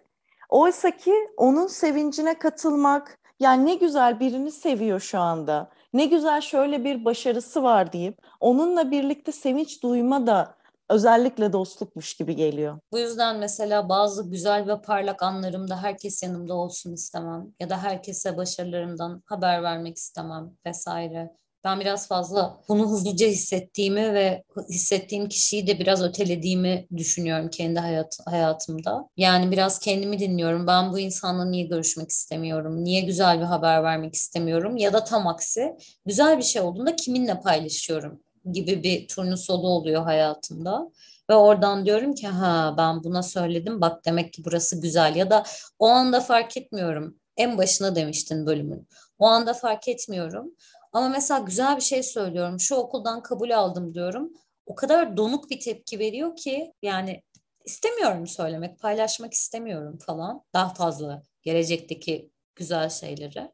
Oysa 0.49 0.91
ki 0.91 1.15
onun 1.37 1.67
sevincine 1.67 2.39
katılmak, 2.39 3.19
yani 3.41 3.67
ne 3.67 3.75
güzel 3.75 4.21
birini 4.21 4.53
seviyor 4.53 5.01
şu 5.01 5.19
anda, 5.19 5.71
ne 5.95 6.07
güzel 6.07 6.41
şöyle 6.41 6.85
bir 6.85 7.05
başarısı 7.05 7.63
var 7.63 7.93
deyip 7.93 8.19
onunla 8.41 8.91
birlikte 8.91 9.33
sevinç 9.33 9.83
duyma 9.83 10.27
da 10.27 10.55
özellikle 10.91 11.53
dostlukmuş 11.53 12.15
gibi 12.15 12.37
geliyor. 12.37 12.79
Bu 12.93 12.99
yüzden 12.99 13.37
mesela 13.39 13.89
bazı 13.89 14.31
güzel 14.31 14.67
ve 14.69 14.83
parlak 14.83 15.23
anlarımda 15.23 15.83
herkes 15.83 16.23
yanımda 16.23 16.55
olsun 16.55 16.93
istemem 16.93 17.47
ya 17.61 17.71
da 17.71 17.79
herkese 17.83 18.37
başarılarımdan 18.37 19.23
haber 19.27 19.63
vermek 19.63 19.97
istemem 19.97 20.51
vesaire. 20.67 21.31
Ben 21.65 21.81
biraz 21.81 22.09
fazla 22.09 22.61
bunu 22.69 22.91
hızlıca 22.91 23.27
hissettiğimi 23.27 24.15
ve 24.15 24.45
hissettiğim 24.69 25.29
kişiyi 25.29 25.67
de 25.67 25.79
biraz 25.79 26.03
ötelediğimi 26.03 26.87
düşünüyorum 26.97 27.51
kendi 27.51 27.81
hayat, 27.81 28.19
hayatımda. 28.27 29.09
Yani 29.17 29.51
biraz 29.51 29.79
kendimi 29.79 30.19
dinliyorum. 30.19 30.67
Ben 30.67 30.93
bu 30.93 30.99
insanla 30.99 31.45
niye 31.45 31.65
görüşmek 31.65 32.11
istemiyorum? 32.11 32.85
Niye 32.85 33.01
güzel 33.01 33.41
bir 33.41 33.45
haber 33.45 33.83
vermek 33.83 34.15
istemiyorum? 34.15 34.77
Ya 34.77 34.93
da 34.93 35.05
tam 35.05 35.27
aksi 35.27 35.77
güzel 36.07 36.39
bir 36.39 36.43
şey 36.43 36.63
olduğunda 36.63 36.97
kiminle 36.97 37.41
paylaşıyorum 37.41 38.21
gibi 38.53 38.83
bir 38.83 39.09
turnusolu 39.09 39.69
oluyor 39.69 40.03
hayatımda. 40.03 40.91
Ve 41.31 41.35
oradan 41.35 41.87
diyorum 41.87 42.15
ki 42.15 42.27
ha 42.27 42.75
ben 42.79 43.05
buna 43.05 43.23
söyledim 43.23 43.81
bak 43.81 44.05
demek 44.05 44.33
ki 44.33 44.43
burası 44.45 44.81
güzel 44.81 45.17
ya 45.17 45.31
da 45.31 45.45
o 45.79 45.89
anda 45.89 46.21
fark 46.21 46.57
etmiyorum. 46.57 47.17
En 47.37 47.59
başına 47.59 47.97
demiştin 47.97 48.47
bölümün. 48.47 48.89
O 49.19 49.27
anda 49.27 49.55
fark 49.55 49.89
etmiyorum. 49.89 50.55
Ama 50.93 51.09
mesela 51.09 51.41
güzel 51.41 51.77
bir 51.77 51.83
şey 51.83 52.03
söylüyorum. 52.03 52.61
Şu 52.61 52.75
okuldan 52.75 53.23
kabul 53.23 53.51
aldım 53.51 53.95
diyorum. 53.95 54.33
O 54.67 54.75
kadar 54.75 55.17
donuk 55.17 55.51
bir 55.51 55.61
tepki 55.61 55.99
veriyor 55.99 56.37
ki 56.37 56.73
yani 56.83 57.23
istemiyorum 57.65 58.27
söylemek, 58.27 58.81
paylaşmak 58.81 59.35
istemiyorum 59.35 59.99
falan. 60.07 60.43
Daha 60.55 60.75
fazla 60.75 61.23
gelecekteki 61.43 62.31
güzel 62.57 62.89
şeyleri. 62.89 63.53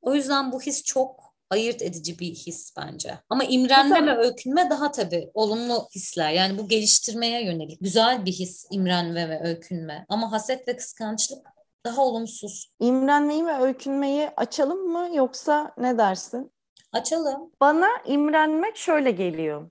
O 0.00 0.14
yüzden 0.14 0.52
bu 0.52 0.60
his 0.60 0.82
çok 0.82 1.32
ayırt 1.50 1.82
edici 1.82 2.18
bir 2.18 2.34
his 2.34 2.76
bence. 2.76 3.18
Ama 3.28 3.44
imrenme 3.44 4.00
Mesela... 4.00 4.18
ve 4.18 4.24
öykünme 4.24 4.70
daha 4.70 4.90
tabii 4.90 5.30
olumlu 5.34 5.88
hisler. 5.94 6.30
Yani 6.30 6.58
bu 6.58 6.68
geliştirmeye 6.68 7.44
yönelik 7.44 7.80
güzel 7.80 8.26
bir 8.26 8.32
his 8.32 8.66
imrenme 8.70 9.28
ve 9.28 9.48
öykünme. 9.48 10.06
Ama 10.08 10.32
haset 10.32 10.68
ve 10.68 10.76
kıskançlık 10.76 11.46
daha 11.86 12.02
olumsuz. 12.02 12.70
İmrenmeyi 12.80 13.46
ve 13.46 13.58
öykünmeyi 13.58 14.30
açalım 14.36 14.88
mı 14.88 15.08
yoksa 15.14 15.72
ne 15.78 15.98
dersin? 15.98 16.52
Açalım. 16.92 17.50
Bana 17.60 17.88
imrenmek 18.04 18.76
şöyle 18.76 19.10
geliyor. 19.10 19.70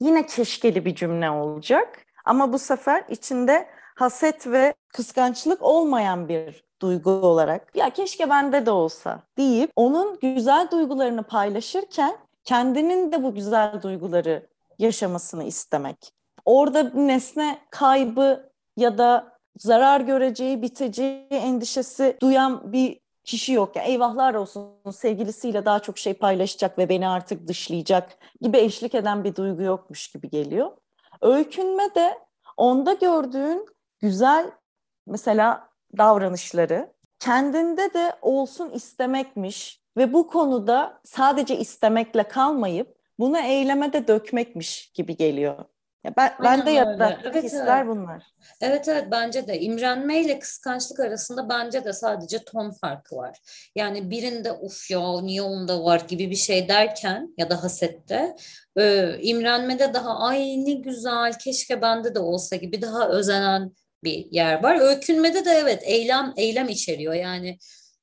Yine 0.00 0.26
keşkeli 0.26 0.84
bir 0.84 0.94
cümle 0.94 1.30
olacak 1.30 2.04
ama 2.24 2.52
bu 2.52 2.58
sefer 2.58 3.04
içinde 3.08 3.68
haset 3.96 4.46
ve 4.46 4.74
kıskançlık 4.88 5.62
olmayan 5.62 6.28
bir 6.28 6.64
duygu 6.82 7.10
olarak 7.10 7.76
ya 7.76 7.90
keşke 7.90 8.30
bende 8.30 8.66
de 8.66 8.70
olsa 8.70 9.22
deyip 9.38 9.70
onun 9.76 10.18
güzel 10.18 10.70
duygularını 10.70 11.22
paylaşırken 11.22 12.16
kendinin 12.44 13.12
de 13.12 13.22
bu 13.22 13.34
güzel 13.34 13.82
duyguları 13.82 14.46
yaşamasını 14.78 15.44
istemek. 15.44 16.12
Orada 16.44 16.82
nesne 16.82 17.58
kaybı 17.70 18.50
ya 18.76 18.98
da 18.98 19.37
zarar 19.56 20.00
göreceği, 20.00 20.62
biteceği 20.62 21.26
endişesi 21.30 22.16
duyan 22.20 22.72
bir 22.72 23.00
kişi 23.24 23.52
yok. 23.52 23.76
Yani 23.76 23.88
eyvahlar 23.88 24.34
olsun 24.34 24.70
sevgilisiyle 24.92 25.64
daha 25.64 25.80
çok 25.80 25.98
şey 25.98 26.14
paylaşacak 26.14 26.78
ve 26.78 26.88
beni 26.88 27.08
artık 27.08 27.48
dışlayacak 27.48 28.18
gibi 28.40 28.58
eşlik 28.58 28.94
eden 28.94 29.24
bir 29.24 29.34
duygu 29.34 29.62
yokmuş 29.62 30.08
gibi 30.08 30.30
geliyor. 30.30 30.70
Öykünme 31.22 31.94
de 31.94 32.18
onda 32.56 32.92
gördüğün 32.92 33.66
güzel 34.00 34.50
mesela 35.06 35.68
davranışları 35.98 36.92
kendinde 37.18 37.94
de 37.94 38.12
olsun 38.22 38.70
istemekmiş 38.70 39.82
ve 39.96 40.12
bu 40.12 40.26
konuda 40.26 41.00
sadece 41.04 41.58
istemekle 41.58 42.22
kalmayıp 42.22 42.98
bunu 43.18 43.38
eyleme 43.38 43.92
de 43.92 44.08
dökmekmiş 44.08 44.92
gibi 44.94 45.16
geliyor. 45.16 45.64
Ya 46.04 46.12
ben, 46.16 46.32
ben 46.42 46.66
de 46.66 46.70
yarattığı 46.70 47.30
evet, 47.32 47.44
hisler 47.44 47.84
evet. 47.84 47.96
bunlar. 47.96 48.22
Evet 48.60 48.88
evet 48.88 49.04
bence 49.10 49.46
de 49.46 49.60
imrenme 49.60 50.20
ile 50.20 50.38
kıskançlık 50.38 51.00
arasında 51.00 51.48
bence 51.48 51.84
de 51.84 51.92
sadece 51.92 52.38
ton 52.44 52.70
farkı 52.70 53.16
var. 53.16 53.38
Yani 53.74 54.10
birinde 54.10 54.52
uf 54.52 54.90
ya 54.90 55.20
niye 55.20 55.42
onda 55.42 55.84
var 55.84 56.00
gibi 56.08 56.30
bir 56.30 56.36
şey 56.36 56.68
derken 56.68 57.34
ya 57.38 57.50
da 57.50 57.62
hasette 57.62 58.36
e, 58.76 59.14
imrenmede 59.20 59.94
daha 59.94 60.18
ay 60.18 60.64
ne 60.64 60.72
güzel 60.72 61.32
keşke 61.38 61.82
bende 61.82 62.14
de 62.14 62.18
olsa 62.18 62.56
gibi 62.56 62.82
daha 62.82 63.08
özenen 63.08 63.72
bir 64.04 64.26
yer 64.30 64.62
var. 64.62 64.80
Öykünmede 64.80 65.44
de 65.44 65.50
evet 65.50 65.82
eylem 65.84 66.32
eylem 66.36 66.68
içeriyor. 66.68 67.14
Yani 67.14 67.58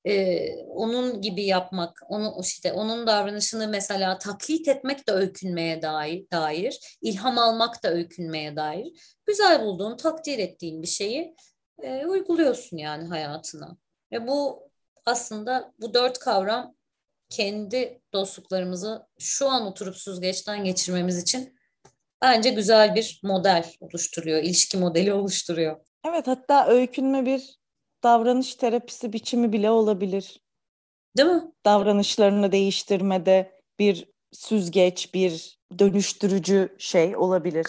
e, 0.06 0.50
onun 0.66 1.22
gibi 1.22 1.46
yapmak, 1.46 2.02
onu 2.10 2.36
işte 2.42 2.74
onun 2.74 3.08
davranışını 3.08 3.68
mesela 3.68 4.18
taklit 4.18 4.68
etmek 4.68 5.08
de 5.08 5.12
öykünmeye 5.12 5.82
dair, 5.82 6.26
dair 6.32 6.98
ilham 7.02 7.38
almak 7.38 7.84
da 7.84 7.90
öykünmeye 7.92 8.56
dair. 8.56 9.18
Güzel 9.26 9.62
bulduğun, 9.62 9.98
takdir 9.98 10.40
ettiğin 10.40 10.82
bir 10.82 10.88
şeyi 10.88 11.36
e, 11.84 12.06
uyguluyorsun 12.06 12.78
yani 12.78 13.08
hayatına. 13.08 13.78
Ve 14.12 14.28
bu 14.28 14.70
aslında 15.06 15.74
bu 15.82 15.94
dört 15.94 16.20
kavram 16.20 16.76
kendi 17.30 18.02
dostluklarımızı 18.14 19.08
şu 19.20 19.50
an 19.50 19.66
oturup 19.66 19.96
süzgeçten 19.96 20.64
geçirmemiz 20.64 21.24
için 21.24 21.56
bence 22.22 22.50
güzel 22.50 22.96
bir 22.96 23.20
model 23.24 23.74
oluşturuyor, 23.80 24.44
ilişki 24.44 24.78
modeli 24.78 25.14
oluşturuyor. 25.14 25.78
Evet 26.08 26.28
hatta 26.28 26.68
öykünme 26.68 27.26
bir 27.26 27.60
davranış 28.06 28.56
terapisi 28.56 29.14
biçimi 29.14 29.54
bile 29.54 29.70
olabilir. 29.70 30.42
Değil 31.18 31.30
mi? 31.30 31.44
Davranışlarını 31.66 32.52
değiştirmede 32.52 33.52
bir 33.80 34.06
süzgeç, 34.32 35.14
bir 35.14 35.60
dönüştürücü 35.80 36.76
şey 36.78 37.16
olabilir. 37.16 37.66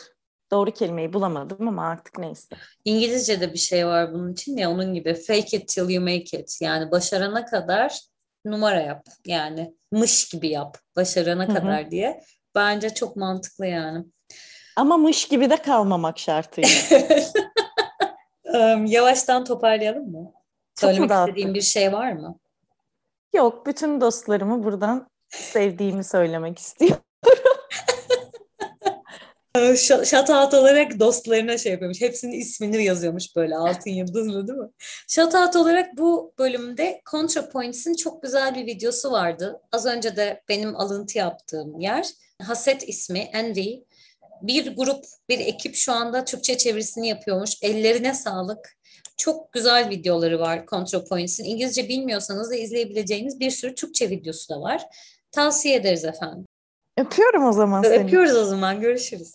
Doğru 0.51 0.71
kelimeyi 0.71 1.13
bulamadım 1.13 1.69
ama 1.69 1.87
artık 1.87 2.19
neyse. 2.19 2.57
İngilizce'de 2.85 3.53
bir 3.53 3.59
şey 3.59 3.87
var 3.87 4.13
bunun 4.13 4.33
için 4.33 4.57
ya 4.57 4.71
onun 4.71 4.95
gibi 4.95 5.15
fake 5.15 5.57
it 5.57 5.69
till 5.69 5.89
you 5.89 6.05
make 6.05 6.39
it. 6.39 6.59
Yani 6.61 6.91
başarana 6.91 7.45
kadar 7.47 8.01
numara 8.45 8.81
yap. 8.81 9.07
Yani 9.27 9.75
mış 9.93 10.29
gibi 10.29 10.49
yap 10.49 10.79
başarana 10.97 11.49
Hı 11.49 11.53
hı. 11.53 11.55
kadar 11.55 11.91
diye. 11.91 12.25
Bence 12.55 12.95
çok 12.95 13.17
mantıklı 13.17 13.67
yani. 13.67 14.05
Ama 14.77 14.97
mış 14.97 15.29
gibi 15.29 15.51
de 15.51 15.57
kalmamak 15.57 16.19
şartıyla. 16.19 16.71
Yavaştan 18.87 19.45
toparlayalım 19.45 20.11
mı? 20.11 20.33
Çok 20.81 20.91
Söylemek 20.91 21.11
istediğin 21.11 21.55
bir 21.55 21.61
şey 21.61 21.93
var 21.93 22.13
mı? 22.13 22.39
Yok, 23.35 23.67
bütün 23.67 24.01
dostlarımı 24.01 24.65
buradan 24.65 25.09
sevdiğimi 25.29 26.05
söylemek 26.05 26.59
istiyorum. 26.59 27.03
Ş- 29.57 30.05
Shoutout 30.05 30.55
olarak 30.55 31.01
dostlarına 31.01 31.59
şey 31.59 31.73
yapıyormuş. 31.73 32.01
Hepsinin 32.01 32.33
ismini 32.33 32.85
yazıyormuş 32.85 33.37
böyle 33.37 33.57
altın 33.57 33.91
yıldızlı 33.91 34.49
değil 34.49 34.59
mi? 34.59 34.69
Shoutout 35.09 35.57
olarak 35.57 35.97
bu 35.97 36.35
bölümde 36.39 37.01
ContraPoints'in 37.11 37.95
çok 37.95 38.23
güzel 38.23 38.55
bir 38.55 38.67
videosu 38.67 39.11
vardı. 39.11 39.61
Az 39.73 39.87
önce 39.87 40.17
de 40.17 40.43
benim 40.49 40.77
alıntı 40.77 41.19
yaptığım 41.19 41.81
yer. 41.81 42.07
Haset 42.43 42.89
ismi, 42.89 43.19
Envy. 43.19 43.85
Bir 44.43 44.77
grup, 44.77 45.05
bir 45.29 45.39
ekip 45.39 45.75
şu 45.75 45.93
anda 45.93 46.25
Türkçe 46.25 46.57
çevirisini 46.57 47.09
yapıyormuş. 47.09 47.51
Ellerine 47.63 48.15
sağlık. 48.15 48.77
Çok 49.17 49.53
güzel 49.53 49.91
videoları 49.91 50.41
var 50.41 50.67
ContraPoints'in. 50.71 51.45
İngilizce 51.45 51.89
bilmiyorsanız 51.89 52.51
da 52.51 52.55
izleyebileceğiniz 52.55 53.41
bir 53.41 53.51
sürü 53.51 53.75
Türkçe 53.75 54.11
videosu 54.11 54.55
da 54.55 54.61
var. 54.61 54.87
Tavsiye 55.33 55.75
ederiz 55.75 56.05
efendim. 56.05 56.47
Öpüyorum 56.97 57.45
o 57.45 57.53
zaman 57.53 57.83
seni. 57.83 58.05
Öpüyoruz 58.05 58.37
o 58.37 58.45
zaman. 58.45 58.81
Görüşürüz. 58.81 59.33